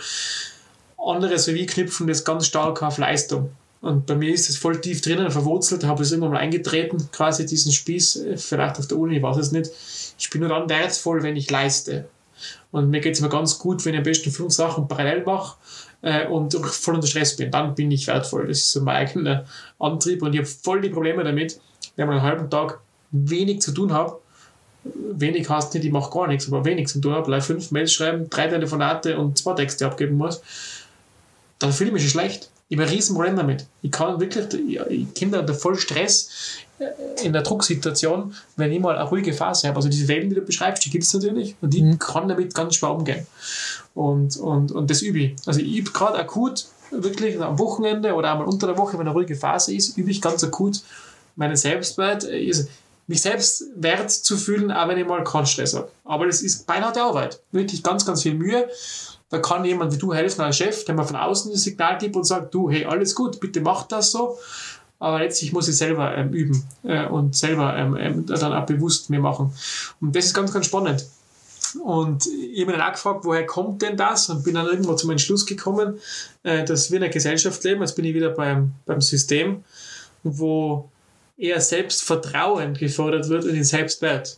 [0.98, 3.52] Andere so wie knüpfen das ganz stark auf Leistung.
[3.82, 7.46] Und bei mir ist das voll tief drinnen, verwurzelt, habe es irgendwann mal eingetreten, quasi
[7.46, 9.70] diesen Spieß, äh, vielleicht auf der Uni, ich weiß es nicht.
[10.18, 12.08] Ich bin nur dann wertvoll, wenn ich leiste.
[12.72, 15.58] Und mir geht es immer ganz gut, wenn ich am besten fünf Sachen parallel mache
[16.02, 17.52] äh, und voll unter Stress bin.
[17.52, 18.48] Dann bin ich wertvoll.
[18.48, 19.46] Das ist so mein eigener
[19.78, 21.60] Antrieb und ich habe voll die Probleme damit,
[21.96, 22.80] wenn man einen halben Tag
[23.12, 24.16] wenig zu tun hat,
[24.84, 27.94] wenig heißt nicht, ich mache gar nichts, aber wenig zu tun habe, gleich fünf Mails
[27.94, 30.42] schreiben, drei Telefonate und zwei Texte abgeben muss,
[31.60, 32.50] dann fühle ich mich schon schlecht.
[32.68, 33.68] Ich habe ein Riesenproblem damit.
[33.82, 34.48] Ich kann wirklich,
[34.90, 36.30] ich kenne da voll Stress
[36.80, 39.78] äh, in der Drucksituation, wenn ich mal eine ruhige Phase habe.
[39.78, 42.00] Also diese Wellen, die du beschreibst, die gibt es natürlich und ich mhm.
[42.00, 43.28] kann damit ganz schwer umgehen.
[43.94, 45.36] Und, und, und das übe ich.
[45.46, 49.12] Also ich übe gerade akut, wirklich am Wochenende oder einmal unter der Woche, wenn eine
[49.12, 50.82] ruhige Phase ist, übe ich ganz akut
[51.36, 52.70] meine Selbstwert ist,
[53.08, 55.92] mich selbst wert zu fühlen, auch wenn ich mal keinen Stress habe.
[56.04, 57.40] Aber das ist beinahe Arbeit.
[57.52, 58.68] Wirklich ganz, ganz viel Mühe.
[59.30, 62.16] Da kann jemand wie du helfen als Chef, der mir von außen das Signal gibt
[62.16, 64.38] und sagt, du, hey, alles gut, bitte mach das so.
[65.00, 69.10] Aber letztlich muss ich selber ähm, üben äh, und selber ähm, ähm, dann auch bewusst
[69.10, 69.54] mir machen.
[70.00, 71.06] Und das ist ganz, ganz spannend.
[71.84, 74.30] Und ich habe mich dann auch gefragt, woher kommt denn das?
[74.30, 76.00] Und bin dann irgendwo zum Entschluss gekommen,
[76.44, 77.82] äh, dass wir in einer Gesellschaft leben.
[77.82, 79.64] Jetzt bin ich wieder beim, beim System,
[80.24, 80.90] wo
[81.38, 84.38] eher Selbstvertrauen gefordert wird und den Selbstwert.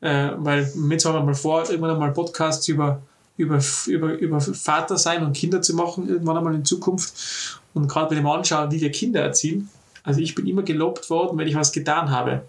[0.00, 3.02] Äh, weil jetzt haben wir mal vor, irgendwann einmal Podcasts über,
[3.36, 7.60] über, über, über Vater sein und Kinder zu machen, irgendwann einmal in Zukunft.
[7.74, 9.68] Und gerade wenn ich mir anschaue, wie wir Kinder erziehen,
[10.02, 12.42] also ich bin immer gelobt worden, wenn ich was getan habe.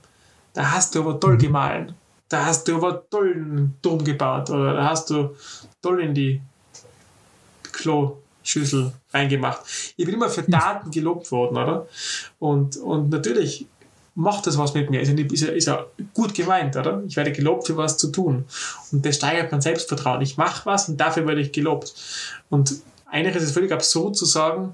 [0.53, 1.93] Da hast du aber toll gemahlen.
[2.29, 4.49] Da hast du aber toll einen Turm gebaut.
[4.49, 5.35] Oder da hast du
[5.81, 6.41] toll in die
[7.71, 9.61] Klo Schüssel reingemacht.
[9.95, 11.87] Ich bin immer für Daten gelobt worden, oder?
[12.39, 13.65] Und, und natürlich
[14.15, 15.01] macht das was mit mir.
[15.01, 17.03] Ist ja, ist, ja, ist ja gut gemeint, oder?
[17.07, 18.45] Ich werde gelobt für was zu tun.
[18.91, 20.21] Und das steigert mein Selbstvertrauen.
[20.21, 21.93] Ich mache was und dafür werde ich gelobt.
[22.49, 24.71] Und eigentlich ist es völlig absurd zu sagen,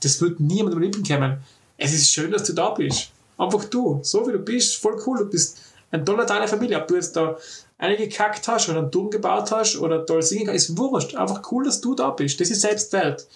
[0.00, 1.38] das wird niemand über Lippen kommen.
[1.76, 3.10] Es ist schön, dass du da bist.
[3.38, 5.18] Einfach du, so wie du bist, voll cool.
[5.18, 5.58] Du bist
[5.90, 6.80] ein toller Teil der Familie.
[6.80, 7.36] Ob du jetzt da
[7.78, 11.14] eingekackt hast oder einen Turm gebaut hast oder toll singen kannst, ist wurscht.
[11.16, 12.40] Einfach cool, dass du da bist.
[12.40, 13.26] Das ist Selbstwert.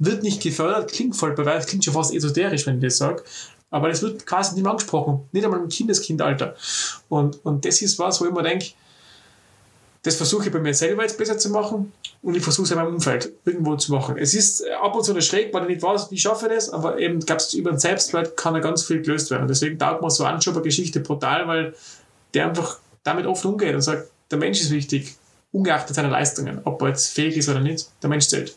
[0.00, 3.22] Wird nicht gefördert, klingt voll beweist, klingt schon fast esoterisch, wenn ich das sage.
[3.74, 5.28] Aber es wird quasi nicht mehr angesprochen.
[5.32, 6.54] Nicht einmal im Kindeskindalter.
[7.08, 8.66] Und, und das ist was, wo ich mir denke,
[10.04, 12.76] das versuche ich bei mir selber jetzt besser zu machen und ich versuche es in
[12.76, 14.16] meinem Umfeld irgendwo zu machen.
[14.16, 16.70] Es ist ab und zu eine schräg, weil ich nicht weiß, wie schaffe ich das,
[16.70, 19.48] aber eben gab es über den Selbstwert kann da ganz viel gelöst werden.
[19.48, 21.74] Deswegen taugt man so Anschober-Geschichte brutal, weil
[22.32, 25.16] der einfach damit oft umgeht und sagt, der Mensch ist wichtig,
[25.50, 28.56] ungeachtet seiner Leistungen, ob er jetzt fähig ist oder nicht, der Mensch zählt.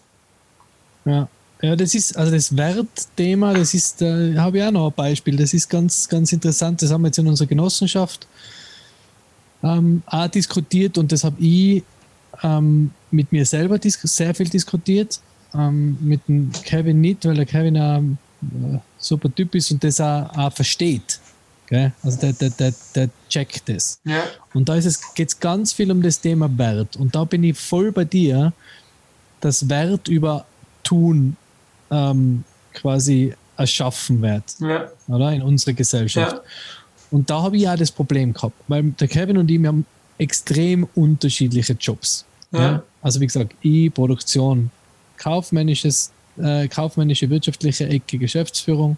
[1.06, 1.28] Ja.
[1.62, 4.06] Ja, das ist, also das Wertthema, das ist, da
[4.38, 7.18] habe ich auch noch ein Beispiel, das ist ganz, ganz interessant, das haben wir jetzt
[7.18, 8.28] in unserer Genossenschaft
[9.64, 11.84] ähm, auch diskutiert und das habe ich
[12.44, 15.20] ähm, mit mir selber sehr viel diskutiert,
[15.56, 20.00] ähm, mit dem Kevin nicht, weil der Kevin ein äh, super Typ ist und das
[20.00, 21.20] auch, auch versteht.
[21.68, 21.92] Gell?
[22.04, 24.00] Also der, der, der, der checkt das.
[24.06, 24.24] Ja.
[24.54, 26.96] Und da geht es ganz viel um das Thema Wert.
[26.96, 28.54] Und da bin ich voll bei dir,
[29.42, 30.46] dass Wert über
[30.84, 31.36] Tun
[31.92, 34.44] ähm, quasi erschaffen wird.
[34.60, 34.88] Ja.
[35.08, 35.32] Oder?
[35.32, 36.34] In unserer Gesellschaft.
[36.34, 36.42] Ja.
[37.10, 39.86] Und da habe ich ja das Problem gehabt, weil der Kevin und ich, wir haben
[40.18, 42.26] extrem unterschiedliche Jobs.
[42.52, 42.60] Ja.
[42.60, 42.84] ja.
[43.02, 44.70] Also wie gesagt, ich, Produktion,
[45.18, 48.98] kaufmännisches äh, kaufmännische, wirtschaftliche Ecke, Geschäftsführung.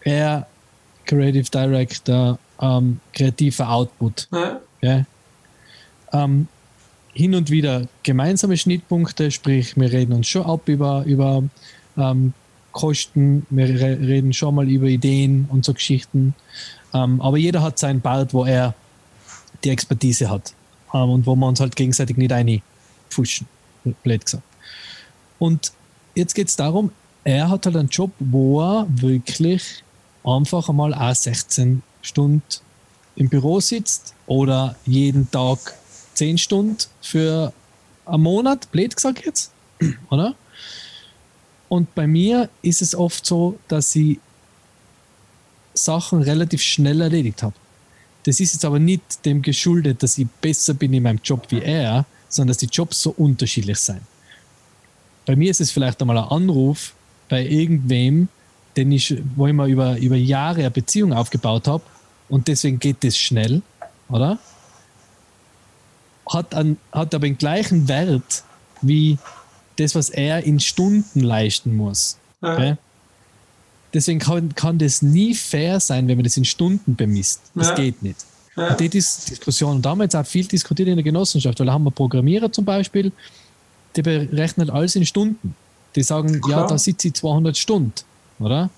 [0.00, 0.46] Er
[1.04, 4.28] Creative Director, ähm, kreativer Output.
[4.32, 4.60] Ja.
[4.82, 5.04] Ja.
[6.12, 6.48] Ähm,
[7.12, 11.42] hin und wieder gemeinsame Schnittpunkte, sprich, wir reden uns schon ab über, über
[11.96, 12.32] ähm,
[12.72, 16.34] Kosten, wir re reden schon mal über Ideen und so Geschichten.
[16.92, 18.74] Ähm, aber jeder hat seinen Part, wo er
[19.64, 20.52] die Expertise hat
[20.92, 23.46] ähm, und wo wir uns halt gegenseitig nicht einfuschen,
[24.02, 24.44] blöd gesagt.
[25.38, 25.72] Und
[26.14, 26.90] jetzt geht es darum,
[27.24, 29.82] er hat halt einen Job, wo er wirklich
[30.24, 32.42] einfach einmal auch 16 Stunden
[33.16, 35.58] im Büro sitzt oder jeden Tag
[36.14, 37.52] 10 Stunden für
[38.04, 39.50] einen Monat, blöd gesagt jetzt,
[40.10, 40.34] oder?
[41.68, 44.18] Und bei mir ist es oft so, dass ich
[45.74, 47.54] Sachen relativ schnell erledigt habe.
[48.24, 51.60] Das ist jetzt aber nicht dem geschuldet, dass ich besser bin in meinem Job wie
[51.60, 54.00] er, sondern dass die Jobs so unterschiedlich sind.
[55.26, 56.94] Bei mir ist es vielleicht einmal ein Anruf
[57.28, 58.28] bei irgendwem,
[58.76, 61.82] den ich, wo ich mal über, über Jahre eine Beziehung aufgebaut habe
[62.28, 63.62] und deswegen geht das schnell,
[64.08, 64.38] oder?
[66.28, 68.42] Hat, an, hat aber den gleichen Wert
[68.82, 69.18] wie
[69.76, 72.16] das, was er in Stunden leisten muss.
[72.42, 72.52] Ja.
[72.54, 72.76] Okay?
[73.94, 77.40] Deswegen kann, kann das nie fair sein, wenn man das in Stunden bemisst.
[77.54, 77.74] Das Ja.
[77.74, 78.18] geht nicht.
[78.56, 78.68] Ja.
[78.68, 81.58] Und die Dis Diskussion, und da haben wir jetzt auch viel diskutiert in der Genossenschaft,
[81.60, 83.12] weil da haben wir Programmierer zum Beispiel,
[83.94, 85.54] die berechnen alles in Stunden.
[85.94, 86.66] Die sagen, ja, Klar.
[86.66, 87.92] da sitze ich 200 Stunden,
[88.38, 88.68] oder?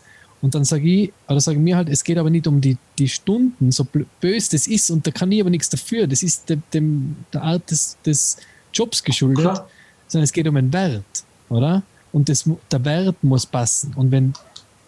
[0.40, 3.08] Und dann sage ich, oder sagen wir halt, es geht aber nicht um die, die
[3.08, 3.84] Stunden, so
[4.20, 6.06] böse das ist, und da kann ich aber nichts dafür.
[6.06, 8.36] Das ist dem, dem, der Art des, des
[8.72, 9.68] Jobs geschuldet, Klar.
[10.08, 11.04] Sondern es geht um den Wert,
[11.48, 11.82] oder?
[12.12, 13.92] Und das, der Wert muss passen.
[13.96, 14.32] Und wenn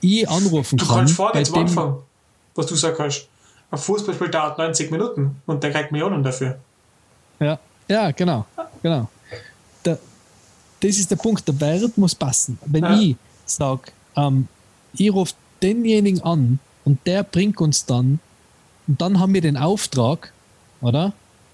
[0.01, 1.97] ich anrufen Du kann, kannst vorne bei zum dem- Anfang,
[2.55, 3.29] was du sagst, hast.
[3.71, 6.59] ein Fußballspiel dauert 90 Minuten und der kriegt Millionen dafür.
[7.39, 7.59] Ja,
[7.89, 8.47] ja genau.
[8.83, 9.09] genau.
[9.85, 9.99] Der,
[10.81, 12.59] das ist der Punkt, der Wert muss passen.
[12.67, 12.99] Wenn Ja.
[12.99, 13.17] ich
[13.47, 14.49] sage, ähm,
[14.95, 18.19] ich rufe denjenigen an und der bringt uns dann,
[18.89, 20.33] und dann haben wir den Auftrag,
[20.81, 21.13] oder?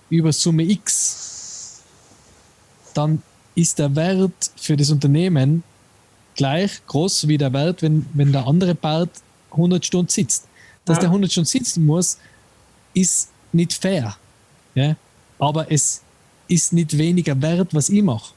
[0.09, 1.83] Über Summe X,
[2.95, 3.23] dann
[3.57, 5.65] ist der Wert für das Unternehmen
[6.37, 9.11] gleich groß wie der Wert, wenn, wenn der andere Part
[9.51, 10.47] 100 Stunden sitzt.
[10.85, 11.01] Dass Ja.
[11.03, 12.19] der 100 Stunden sitzen muss,
[12.95, 14.17] ist nicht fair.
[14.75, 14.95] Ja?
[15.39, 16.03] Aber es
[16.47, 18.33] ist nicht weniger wert, was ich mache.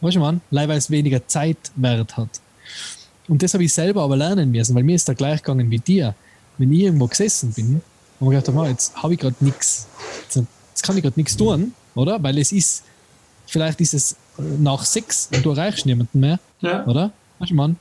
[0.00, 0.40] Weißt du, man?
[0.50, 2.40] Leider weil es weniger Zeit wert hat.
[3.26, 5.78] Und das habe ich selber aber lernen müssen, weil mir ist da gleich gegangen wie
[5.78, 6.14] dir.
[6.58, 7.80] Wenn ich irgendwo gesessen bin
[8.20, 9.86] und mir gedacht habe, jetzt habe ich gerade nichts.
[10.32, 12.22] Jetzt, kann ich gerade nichts tun, oder?
[12.22, 12.84] Weil es ist,
[13.46, 16.84] vielleicht ist es nach sechs du erreichst niemanden mehr, Ja.
[16.86, 17.12] oder?
[17.38, 17.76] Weißt du, Mann?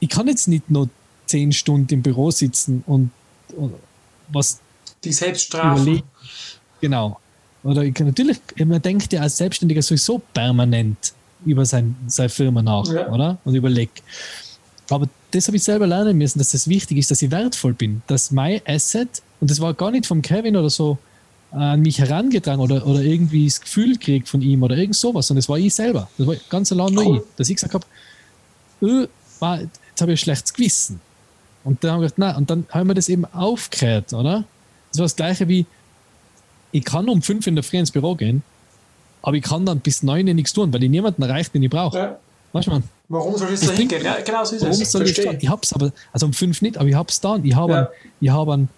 [0.00, 0.88] Ich kann jetzt nicht nur
[1.26, 3.10] zehn Stunden im Büro sitzen und,
[3.56, 3.72] und
[4.28, 4.60] was
[5.04, 5.82] Die Selbststrafen.
[5.82, 6.06] überlegen.
[6.80, 7.18] Genau.
[7.64, 11.12] Oder ich kann natürlich, man denkt ja als Selbstständiger sowieso permanent
[11.44, 13.08] über sein, seine Firma nach, Ja.
[13.08, 13.38] oder?
[13.44, 14.02] Und überlegt.
[14.88, 18.02] Aber das habe ich selber lernen müssen, dass das wichtig ist, dass ich wertvoll bin.
[18.06, 19.08] Dass mein Asset,
[19.40, 20.98] und das war gar nicht vom Kevin oder so
[21.52, 25.40] an mich herangetragen oder, oder irgendwie das Gefühl gekriegt von ihm oder irgend sowas, sondern
[25.40, 26.08] das war ich selber.
[26.18, 27.16] Das war ganz allein nur Cool.
[27.18, 27.22] ich.
[27.36, 27.86] Dass ich gesagt habe,
[29.40, 31.00] war- jetzt habe ich ein schlechtes Gewissen.
[31.64, 34.44] Und dann haben wir gedacht, nein, und dann haben wir das eben aufgehört, oder?
[34.92, 35.66] Das war das gleiche wie,
[36.72, 38.42] ich kann um fünf in der Früh ins Büro gehen,
[39.22, 41.98] aber ich kann dann bis neun nichts tun, weil ich niemanden erreicht, den ich brauche.
[41.98, 42.18] Ja.
[42.52, 44.02] Weißt du, man, Warum soll ich da hingehen?
[44.04, 44.92] Ja, genau so ist warum es.
[44.92, 45.18] soll ich?
[45.18, 47.36] Ich hab's aber, also um fünf nicht, aber ich hab's da.
[47.42, 47.78] Ich habe Ja.
[47.78, 47.88] einen,
[48.20, 48.68] ich habe einen,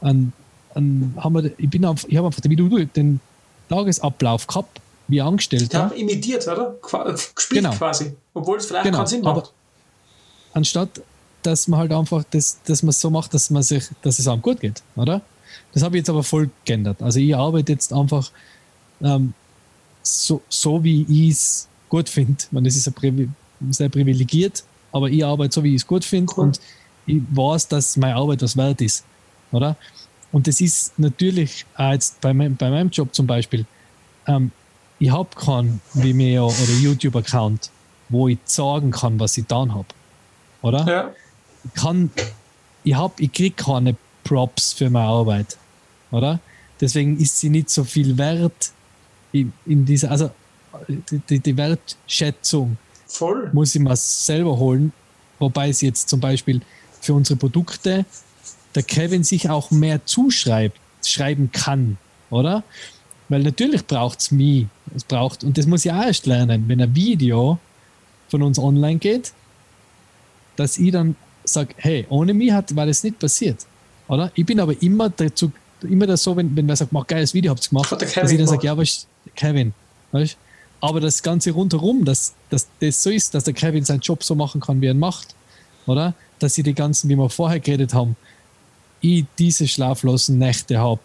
[0.00, 0.32] einen,
[0.78, 3.20] einen, haben wir, ich bin einfach, ich habe einfach, wie du den
[3.68, 6.74] Tagesablauf gehabt, wie Die Angestellter, haben imitiert, oder?
[6.82, 7.04] Qua-
[7.34, 7.74] Gespielt Genau.
[7.74, 8.12] quasi.
[8.34, 9.52] Obwohl es vielleicht Genau, keinen Sinn aber- macht.
[10.54, 11.00] anstatt
[11.44, 14.26] dass man halt einfach, das, dass man es so macht, dass man sich, dass es
[14.26, 15.22] einem gut geht, oder?
[15.72, 17.00] Das habe ich jetzt aber voll geändert.
[17.00, 18.30] Also ich arbeite jetzt einfach
[19.00, 19.32] ähm,
[20.02, 22.36] so, so, wie ich es gut finde.
[22.50, 23.28] Das ist ja privi
[23.70, 26.44] sehr privilegiert, aber ich arbeite so, wie ich es gut finde Cool.
[26.46, 26.60] und
[27.06, 29.04] ich weiß, dass meine Arbeit was wert ist,
[29.52, 29.76] oder?
[30.32, 33.64] Und das ist natürlich auch jetzt bei, mein, bei meinem Job zum Beispiel,
[34.26, 34.50] ähm,
[34.98, 37.70] ich habe keinen Vimeo oder YouTube-Account,
[38.08, 39.86] wo ich sagen kann, was ich getan habe,
[40.62, 40.86] oder?
[40.86, 41.14] Ja.
[41.64, 42.10] Ich kann,
[42.84, 45.56] ich hab, ich krieg keine Props für meine Arbeit,
[46.10, 46.40] oder?
[46.80, 48.72] Deswegen ist sie nicht so viel wert
[49.32, 50.30] in, in dieser, also
[50.88, 52.76] die, die, die Wertschätzung
[53.06, 53.50] Voll.
[53.52, 54.92] muss ich mir selber holen,
[55.38, 56.60] wobei es jetzt zum Beispiel
[57.00, 58.04] für unsere Produkte
[58.74, 61.98] der Kevin sich auch mehr zuschreibt, schreiben kann,
[62.30, 62.62] oder?
[63.28, 66.80] Weil natürlich braucht es mich, es braucht, und das muss ich auch erst lernen, wenn
[66.80, 67.58] ein Video
[68.28, 69.32] von uns online geht,
[70.56, 73.66] dass ich dann sage, hey, ohne mich hat, war das nicht passiert,
[74.08, 74.30] oder?
[74.34, 75.52] Ich bin aber immer dazu,
[75.82, 78.38] immer das so, wenn, wenn wer sagt, mach geiles Video, habt ihr gemacht, dass ich
[78.38, 79.72] dann sage, ja, was Kevin,
[80.12, 80.36] weißt
[80.80, 84.34] Aber das Ganze rundherum, dass, dass das so ist, dass der Kevin seinen Job so
[84.34, 85.34] machen kann, wie er ihn macht,
[85.86, 86.14] oder?
[86.38, 88.16] Dass sie die ganzen, wie wir vorher geredet haben,
[89.00, 91.00] ich diese schlaflosen Nächte habe,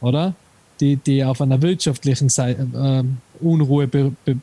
[0.00, 0.34] oder?
[0.80, 4.36] Die, die auf einer wirtschaftlichen Seite, äh, Unruhe be, be,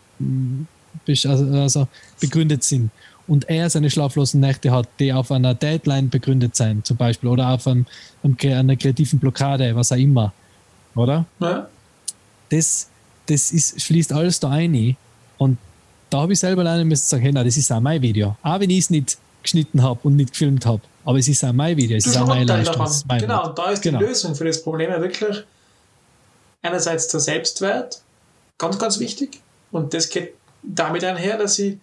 [1.08, 1.88] also, also
[2.20, 2.90] begründet sind
[3.28, 7.50] und er seine schlaflosen Nächte hat, die auf einer Deadline begründet sind, zum Beispiel, oder
[7.50, 7.86] auf einem,
[8.24, 10.34] einer kreativen Blockade, was auch immer,
[10.96, 11.26] oder?
[11.40, 11.68] Ja.
[12.50, 12.90] Das,
[13.26, 14.96] das ist, schließt alles da ein.
[15.38, 15.58] Und
[16.10, 18.36] da habe ich selber lernen müssen sagen, hey, nein, das ist auch mein Video.
[18.44, 20.82] Auch wenn ich es nicht geschnitten habe und nicht gefilmt habe.
[21.06, 22.88] Aber es ist auch mein Video, es du ist auch meine Leistung.
[23.08, 24.00] Mein genau, und da ist genau.
[24.00, 25.44] die Lösung für das Problem ja wirklich
[26.62, 28.02] einerseits der Selbstwert,
[28.58, 29.42] ganz, ganz wichtig.
[29.72, 31.78] Und das geht damit einher, dass ich,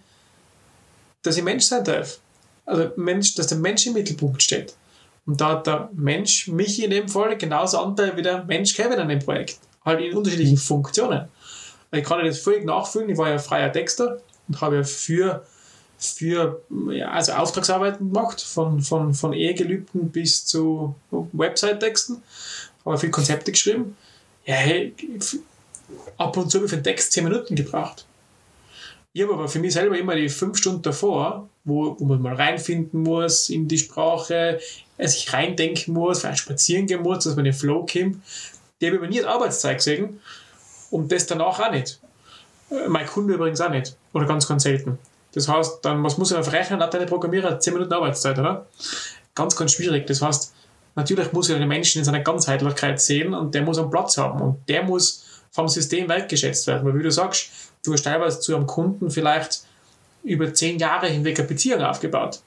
[1.21, 2.19] dass ich Mensch sein darf.
[2.65, 4.75] Also Mensch, dass der Mensch im Mittelpunkt steht.
[5.25, 8.99] Und da hat der Mensch mich in dem Fall genauso Anteil wie der Mensch Kevin
[8.99, 9.59] an dem Projekt.
[9.85, 11.27] Halt in unterschiedlichen Funktionen.
[11.91, 13.09] Ich kann das völlig nachfühlen.
[13.09, 14.17] Ich war ja freier Texter
[14.47, 15.45] und habe ja für,
[16.01, 22.21] für ja, also Auftragsarbeiten gemacht, von, von, von Ehegelübden bis zu Website-Texten.
[22.83, 23.95] Habe viel Konzepte geschrieben.
[24.45, 24.95] Ja, hey,
[26.17, 28.05] ab und zu habe ich für den Text 10 Minuten gebraucht.
[29.13, 32.33] Ich habe aber für mich selber immer die fünf Stunden davor, wo, wo man mal
[32.33, 34.59] reinfinden muss in die Sprache,
[34.97, 38.17] sich reindenken muss, vielleicht spazieren gehen muss, dass man den Flow kommt.
[38.79, 40.21] Die habe ich aber nie als Arbeitszeit gesehen
[40.89, 41.99] und das danach auch nicht.
[42.71, 43.95] Äh, mein Kunde übrigens auch nicht.
[44.13, 44.97] Oder ganz, ganz selten.
[45.33, 48.67] Das heißt, dann, was muss ich einfach rechnen, hat deine Programmierer 10 Minuten Arbeitszeit, oder?
[49.33, 50.07] Ganz, ganz schwierig.
[50.07, 50.53] Das heißt,
[50.95, 54.41] natürlich muss ich den Menschen in seiner Ganzheitlichkeit sehen und der muss einen Platz haben
[54.41, 56.85] und der muss vom System wertgeschätzt werden.
[56.85, 57.49] Weil wie du sagst,
[57.85, 59.61] du hast teilweise zu einem Kunden vielleicht
[60.23, 62.41] über zehn Jahre hinweg eine Beziehung aufgebaut.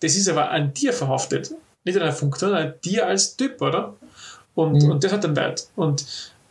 [0.00, 1.52] Das ist aber an dir verhaftet.
[1.84, 3.94] Nicht an der Funktion, an dir als Typ, oder?
[4.54, 4.92] Und, mhm.
[4.92, 5.68] und das hat einen Wert.
[5.76, 6.04] Und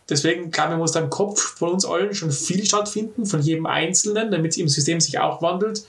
[0.10, 3.66] deswegen, glaube ich, muss da im Kopf von uns allen schon viel stattfinden, von jedem
[3.66, 5.84] Einzelnen, damit im System sich auch wandelt.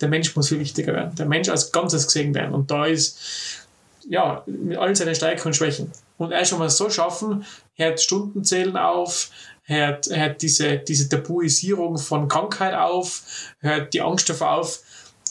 [0.00, 1.14] Der Mensch muss viel wichtiger werden.
[1.16, 2.54] Der Mensch als Ganzes gesehen werden.
[2.54, 3.18] Und da ist,
[4.08, 5.92] ja, mit allen seinen Stärken und Schwächen.
[6.18, 7.44] Und erst schon mal so schaffen,
[7.74, 9.30] hört Stundenzählen auf,
[9.64, 13.22] hört, hört diese, diese Tabuisierung von Krankheit auf,
[13.60, 14.82] hört die Angst davor auf,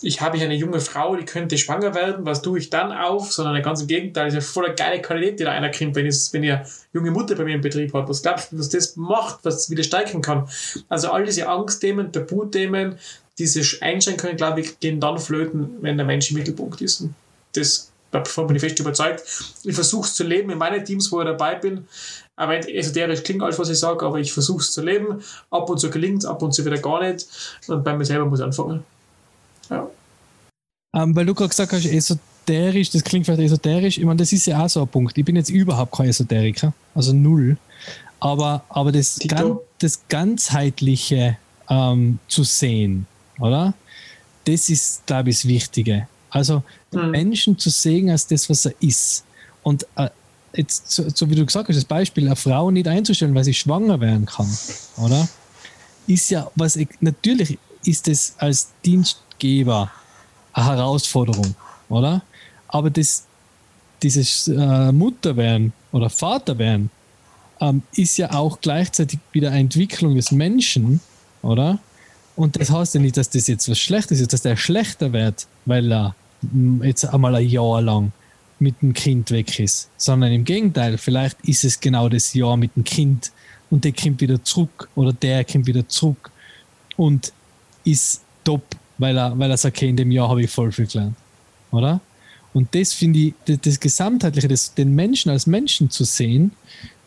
[0.02, 3.32] ich habe hier eine junge Frau, die könnte schwanger werden, was tue ich dann auf?
[3.32, 6.06] Sondern ganz im Gegenteil, das ist ja voller geile Qualität, die da einer kriegt, wenn,
[6.06, 8.10] wenn ihr junge Mutter bei mir im Betrieb hat.
[8.10, 10.50] Was glaubst du, was das macht, was wieder steigen kann?
[10.90, 12.98] Also all diese Angstthemen, Tabuthemen,
[13.38, 17.02] diese Einschränkungen, glaube ich, gehen dann flöten, wenn der Mensch im Mittelpunkt ist.
[17.02, 17.14] Und
[17.54, 19.24] das davon bin ich fest überzeugt.
[19.64, 21.88] Ich versuche es zu leben in meinen Teams, wo ich dabei bin.
[22.36, 25.22] Aber esoterisch klingt alles, was ich sage, aber ich versuche es zu leben.
[25.50, 27.28] Ab und zu gelingt es, ab und zu wieder gar nicht.
[27.68, 28.84] Und bei mir selber muss ich anfangen.
[29.72, 29.90] Ja.
[30.94, 33.98] Ähm, weil du gerade gesagt hast, esoterisch, das klingt vielleicht esoterisch.
[33.98, 35.18] Ich meine, das ist ja auch so ein Punkt.
[35.18, 37.58] Ich bin jetzt überhaupt kein Esoteriker, also null.
[38.20, 41.38] Aber, aber das, gan das ganzheitliche
[41.70, 43.08] ähm, zu sehen,
[43.40, 43.74] oder?
[44.46, 46.08] Das ist, glaube ich, das Wichtige.
[46.30, 47.12] Also mhm.
[47.12, 49.24] Menschen zu sehen als das, was er ist.
[49.64, 50.10] Und äh,
[50.56, 53.54] jetzt, so, so, wie du gesagt hast, das Beispiel, eine Frau nicht einzustellen, weil sie
[53.54, 54.50] schwanger werden kann,
[54.98, 55.28] oder?
[56.08, 59.92] Ist ja, was ich, natürlich ist es als Dienstgeber
[60.54, 61.56] eine Herausforderung,
[61.90, 62.22] oder?
[62.68, 63.26] Aber das,
[64.02, 66.90] dieses äh, Mutterwerden oder Vaterwerden
[67.60, 71.00] ähm, ist ja auch gleichzeitig wieder eine Entwicklung des Menschen,
[71.42, 71.80] oder?
[72.36, 75.48] Und das heißt ja nicht, dass das jetzt was Schlechtes ist, dass der schlechter wird,
[75.66, 76.16] weil er
[76.82, 78.12] jetzt einmal ein Jahr lang
[78.60, 82.76] mit dem Kind weg ist, sondern im Gegenteil, vielleicht ist es genau das Jahr mit
[82.76, 83.32] dem Kind
[83.70, 86.32] und der kommt wieder zurück oder der kommt wieder zurück
[86.96, 87.34] und
[87.84, 88.64] ist top,
[88.98, 91.16] weil er, weil er sagt, okay, in dem Jahr habe ich voll viel gelernt.
[91.72, 92.00] Oder?
[92.54, 96.52] Und das finde ich, das, das Gesamtheitliche, das, den Menschen als Menschen zu sehen,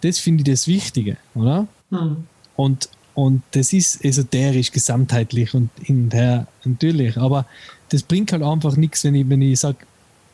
[0.01, 1.67] das finde ich das Wichtige, oder?
[1.91, 2.25] Mhm.
[2.57, 7.47] Und, und das ist esoterisch, gesamtheitlich und in der, natürlich, aber
[7.91, 9.79] das bringt halt einfach nichts, wenn ich, wenn ich sage,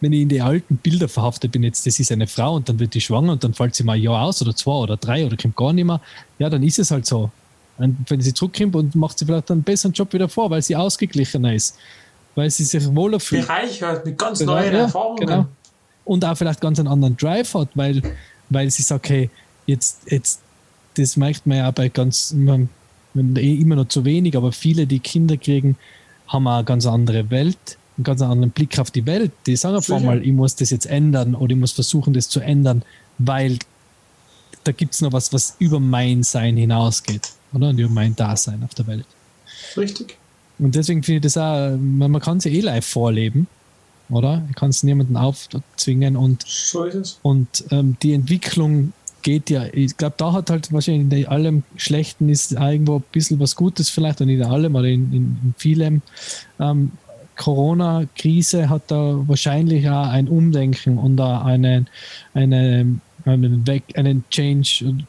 [0.01, 2.79] wenn ich in die alten Bilder verhaftet bin, jetzt, das ist eine Frau und dann
[2.79, 5.27] wird die schwanger und dann fällt sie mal ein Jahr aus oder zwei oder drei
[5.27, 6.01] oder kommt gar nicht mehr,
[6.39, 7.31] ja, dann ist es halt so.
[7.81, 10.77] Und wenn sie zurückkommt und macht sie vielleicht einen besseren Job wieder vor, weil sie
[10.77, 11.77] ausgeglichener ist,
[12.35, 13.47] weil sie sich wohler fühlt.
[13.47, 15.27] Bereichert mit ganz genau, neuen ja, Erfahrungen.
[15.27, 15.47] Genau.
[16.05, 18.03] Und auch vielleicht ganz einen anderen Drive hat, weil,
[18.49, 19.31] weil sie sagt, hey,
[19.67, 20.41] jetzt, jetzt,
[20.95, 22.69] das merkt man ja bei ganz, man,
[23.15, 25.77] eh immer noch zu wenig, aber viele, die Kinder kriegen,
[26.29, 29.33] haben eine ganz andere Welt, einen ganz anderen Blick auf die Welt.
[29.47, 32.41] Die sagen einfach mal, ich muss das jetzt ändern oder ich muss versuchen, das zu
[32.41, 32.83] ändern,
[33.19, 33.59] weil
[34.65, 37.69] da gibt es noch was, was über mein Sein hinausgeht, oder?
[37.69, 39.07] Und über mein Dasein auf der Welt.
[39.77, 40.17] Richtig.
[40.59, 43.47] Und deswegen finde ich das auch, man, man kann sie eh live vorleben,
[44.11, 44.43] oder?
[44.51, 47.19] Ich kann es niemandem aufzwingen und, so es.
[47.23, 48.93] und ähm, die Entwicklung
[49.23, 53.39] geht ja, ich glaube, da hat halt wahrscheinlich in allem Schlechten ist irgendwo ein bisschen
[53.41, 56.03] was Gutes vielleicht und in allem, aber in, in, in vielem.
[56.59, 56.93] Ähm,
[57.37, 61.89] Corona-Krise hat da wahrscheinlich auch ein Umdenken und da einen,
[62.35, 65.05] einen, einen, Weg, einen Change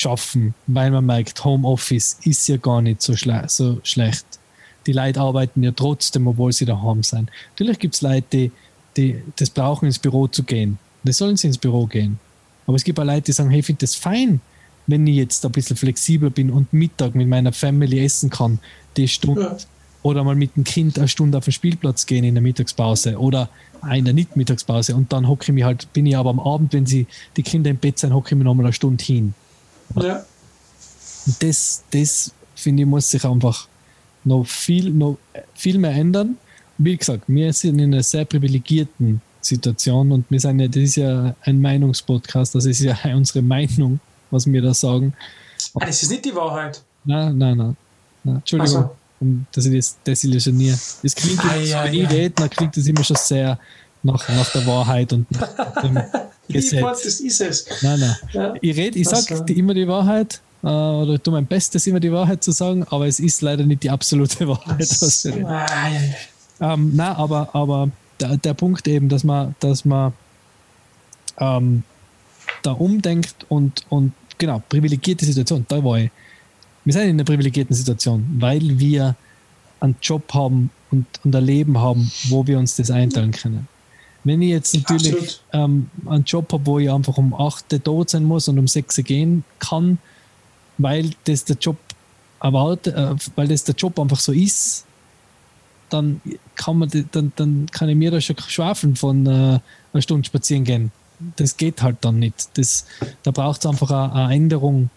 [0.00, 4.24] geschaffen, weil man merkt, Homeoffice ist ja gar nicht so, schle so schlecht.
[4.86, 7.30] Die Leute arbeiten ja trotzdem, obwohl sie daheim sind.
[7.50, 8.50] Natürlich gibt es Leute, die,
[8.96, 10.78] die das brauchen, ins Büro zu gehen.
[11.02, 12.18] Die sollen sie ins Büro gehen.
[12.66, 14.40] Aber es gibt auch Leute, die sagen, hey, ich finde das fein,
[14.86, 18.58] wenn ich jetzt ein bisschen flexibler bin und Mittag mit meiner Family essen kann,
[18.96, 19.42] die Stunde.
[19.42, 19.56] Ja.
[20.02, 23.50] Oder mal mit dem Kind eine Stunde auf den Spielplatz gehen in der Mittagspause oder
[23.92, 26.86] in der Nicht-Mittagspause und dann hocke ich mich halt, bin ich aber am Abend, wenn
[26.86, 29.34] sie die Kinder im Bett sind, hocke ich mich nochmal eine Stunde hin.
[29.96, 30.24] Ja.
[31.40, 33.68] Das, das finde ich, muss sich einfach
[34.24, 35.18] noch viel, noch
[35.54, 36.38] viel mehr ändern.
[36.78, 40.96] Wie gesagt, wir sind in einer sehr privilegierten Situation und wir sind ja, das ist
[40.96, 45.14] ja ein Meinungspodcast, das ist ja unsere Meinung, was wir da sagen.
[45.74, 46.82] Ah, das ist nicht die Wahrheit.
[47.04, 47.76] Nein, nein, nein.
[48.24, 48.36] nein.
[48.36, 49.26] Entschuldigung, so.
[49.52, 50.78] dass ich das desillusioniere.
[51.02, 52.04] Das klingt ah, ja, wenn ja.
[52.04, 53.58] ich rede, dann klingt das immer schon sehr
[54.02, 55.96] nach, nach der Wahrheit und nach dem
[56.52, 57.02] Gesetz.
[57.02, 57.66] das ist es.
[57.82, 58.16] Nein, nein.
[58.32, 58.54] Ja.
[58.60, 62.42] Ich rede, ich sage immer die Wahrheit äh, oder tue mein Bestes, immer die Wahrheit
[62.44, 65.66] zu sagen, aber es ist leider nicht die absolute Wahrheit, was ja.
[66.60, 67.90] Ähm, nein, aber, aber
[68.20, 70.12] der, der Punkt eben, dass man, dass man
[71.38, 71.82] ähm,
[72.62, 76.10] da umdenkt und, und genau, privilegierte Situation, da war ich.
[76.84, 79.14] Wir sind in einer privilegierten Situation, weil wir
[79.80, 83.68] einen Job haben und, und ein Leben haben, wo wir uns das einteilen können.
[84.24, 88.24] Wenn ich jetzt natürlich ähm, einen Job habe, wo ich einfach um 8 tot sein
[88.24, 89.98] muss und um 6 gehen kann,
[90.78, 91.76] weil das der Job
[92.40, 94.84] erwartet, äh, weil das der Job einfach so ist,
[95.88, 96.20] dann
[96.54, 99.60] kann man dann, dann kann ich mir da schon schwafeln von äh,
[99.92, 100.92] einer Stunde spazieren gehen.
[101.36, 102.50] Das geht halt dann nicht.
[102.54, 102.86] Das,
[103.22, 104.90] da braucht es einfach eine, eine Änderung,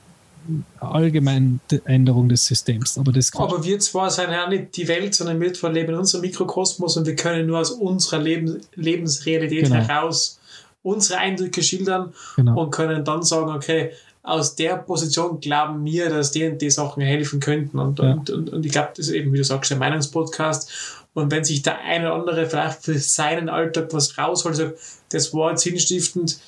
[0.47, 2.97] eine allgemeine Änderung des Systems.
[2.97, 5.99] Aber, das Aber wir zwar sind ja nicht die Welt, sondern wir zwar leben in
[5.99, 9.75] unserem Mikrokosmos und wir können nur aus unserer Leben, Lebensrealität genau.
[9.75, 10.39] heraus
[10.83, 12.61] unsere Eindrücke schildern genau.
[12.61, 13.91] und können dann sagen, okay,
[14.21, 17.79] aus der Position glauben wir, dass die und die Sachen helfen könnten.
[17.79, 18.13] Und, ja.
[18.13, 21.05] und, und, und, ich glaube, das ist eben, wie du sagst, ein Meinungspodcast.
[21.13, 24.79] Und wenn sich der eine oder andere vielleicht für seinen Alltag was rausholt, sagt,
[25.11, 26.39] das war jetzt sinnstiftend,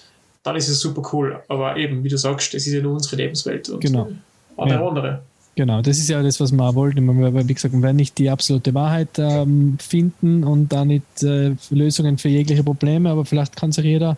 [0.46, 1.42] dann ist es super cool.
[1.50, 3.68] Aber eben, wie du sagst, das ist ja nur unsere Lebenswelt.
[3.68, 4.10] Und genau.
[4.56, 4.88] Andere ja.
[4.88, 5.22] andere.
[5.56, 7.08] Genau, das ist ja das, was wir wollten.
[7.48, 12.18] Wie gesagt, wenn wir nicht die absolute Wahrheit ähm, finden und da nicht äh, Lösungen
[12.18, 14.18] für jegliche Probleme, aber vielleicht kann sich jeder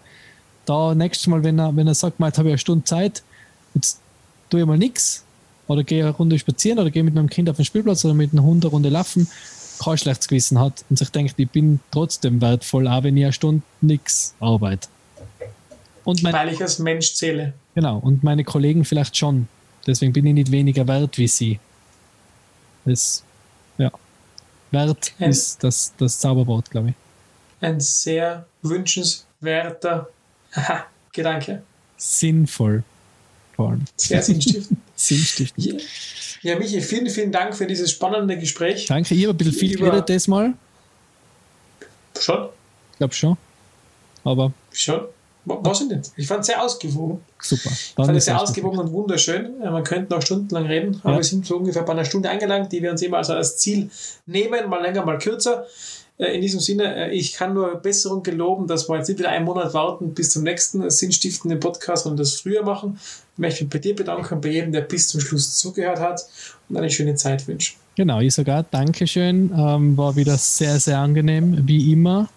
[0.65, 3.23] da nächstes Mal, wenn er, wenn er sagt, mal, jetzt habe ich eine Stunde Zeit,
[3.73, 4.01] jetzt
[4.49, 5.23] tue ich mal nichts
[5.67, 8.33] oder gehe eine Runde spazieren oder gehe mit meinem Kind auf den Spielplatz oder mit
[8.33, 9.29] einem Hund eine Runde laufen,
[9.81, 13.33] kein schlechtes Gewissen hat und sich denkt, ich bin trotzdem wertvoll, auch wenn ich eine
[13.33, 14.89] Stunde nichts arbeite.
[16.07, 17.53] Und mein, Weil ich als Mensch zähle.
[17.75, 19.49] Genau, und meine Kollegen vielleicht schon.
[19.85, 21.59] Deswegen bin ich nicht weniger wert wie sie.
[22.85, 23.25] Das,
[23.77, 23.91] ja.
[24.71, 26.95] Wert ein, ist das, das Zauberwort, glaube ich.
[27.59, 30.07] Ein sehr wünschenswerter
[31.11, 31.63] Gedanke.
[31.97, 32.83] Sinnvoll
[33.57, 33.83] fahren.
[33.97, 34.79] Sehr sinnstiftend.
[34.95, 35.65] sinnstiftend.
[35.65, 38.85] Ja, ja, Michi, vielen, vielen Dank für dieses spannende Gespräch.
[38.85, 40.53] Danke, ich habe ein bisschen viel Über geredet diesmal.
[42.17, 42.47] Schon?
[42.93, 43.37] Ich glaube schon.
[44.23, 44.53] Aber.
[44.71, 45.01] Schon?
[45.47, 46.01] Was denn?
[46.17, 47.21] Ich fand es sehr ausgewogen.
[47.41, 47.69] Super.
[47.71, 49.59] Ich fand es sehr ausgewogen und wunderschön.
[49.59, 51.17] Man könnte noch stundenlang reden, aber ja.
[51.17, 53.89] wir sind so ungefähr bei einer Stunde eingelangt, die wir uns immer also als Ziel
[54.25, 55.65] nehmen, mal länger, mal kürzer.
[56.17, 59.29] Äh, in diesem Sinne, äh, ich kann nur Besserung geloben, dass wir jetzt nicht wieder
[59.29, 62.99] einen Monat warten bis zum nächsten sinnstiftenden Podcast und das früher machen.
[63.33, 66.25] Ich möchte mich bei dir bedanken, bei jedem, der bis zum Schluss zugehört hat
[66.69, 67.77] und eine schöne Zeit wünschen.
[67.95, 69.51] Genau, ich sogar Dankeschön.
[69.55, 72.29] Ähm, war wieder sehr, sehr angenehm, wie immer.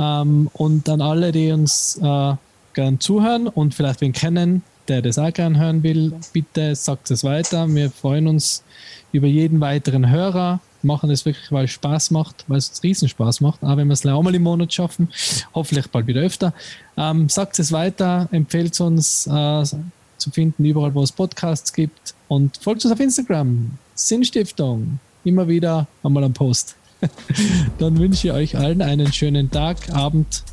[0.00, 2.34] Ähm, und an alle, die uns äh,
[2.72, 7.22] gern zuhören und vielleicht wen kennen, der das auch gern hören will, bitte sagt es
[7.22, 7.68] weiter.
[7.68, 8.64] Wir freuen uns
[9.12, 13.40] über jeden weiteren Hörer machen es wirklich, weil es Spaß macht, weil es riesen Spaß
[13.40, 15.08] macht, auch wenn wir es auch mal im Monat schaffen,
[15.54, 16.52] hoffentlich bald wieder öfter.
[16.96, 22.56] Ähm, sagt es weiter, empfehlt uns äh, zu finden, überall, wo es Podcasts gibt und
[22.58, 26.76] folgt uns auf Instagram, Sinnstiftung, immer wieder einmal am Post.
[27.78, 30.44] Dann wünsche ich euch allen einen schönen Tag, Abend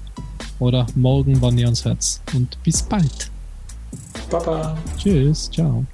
[0.59, 2.21] oder morgen, wann ihr uns hört.
[2.33, 3.31] Und bis bald.
[4.29, 4.77] Baba.
[4.97, 5.85] Tschüss, ciao.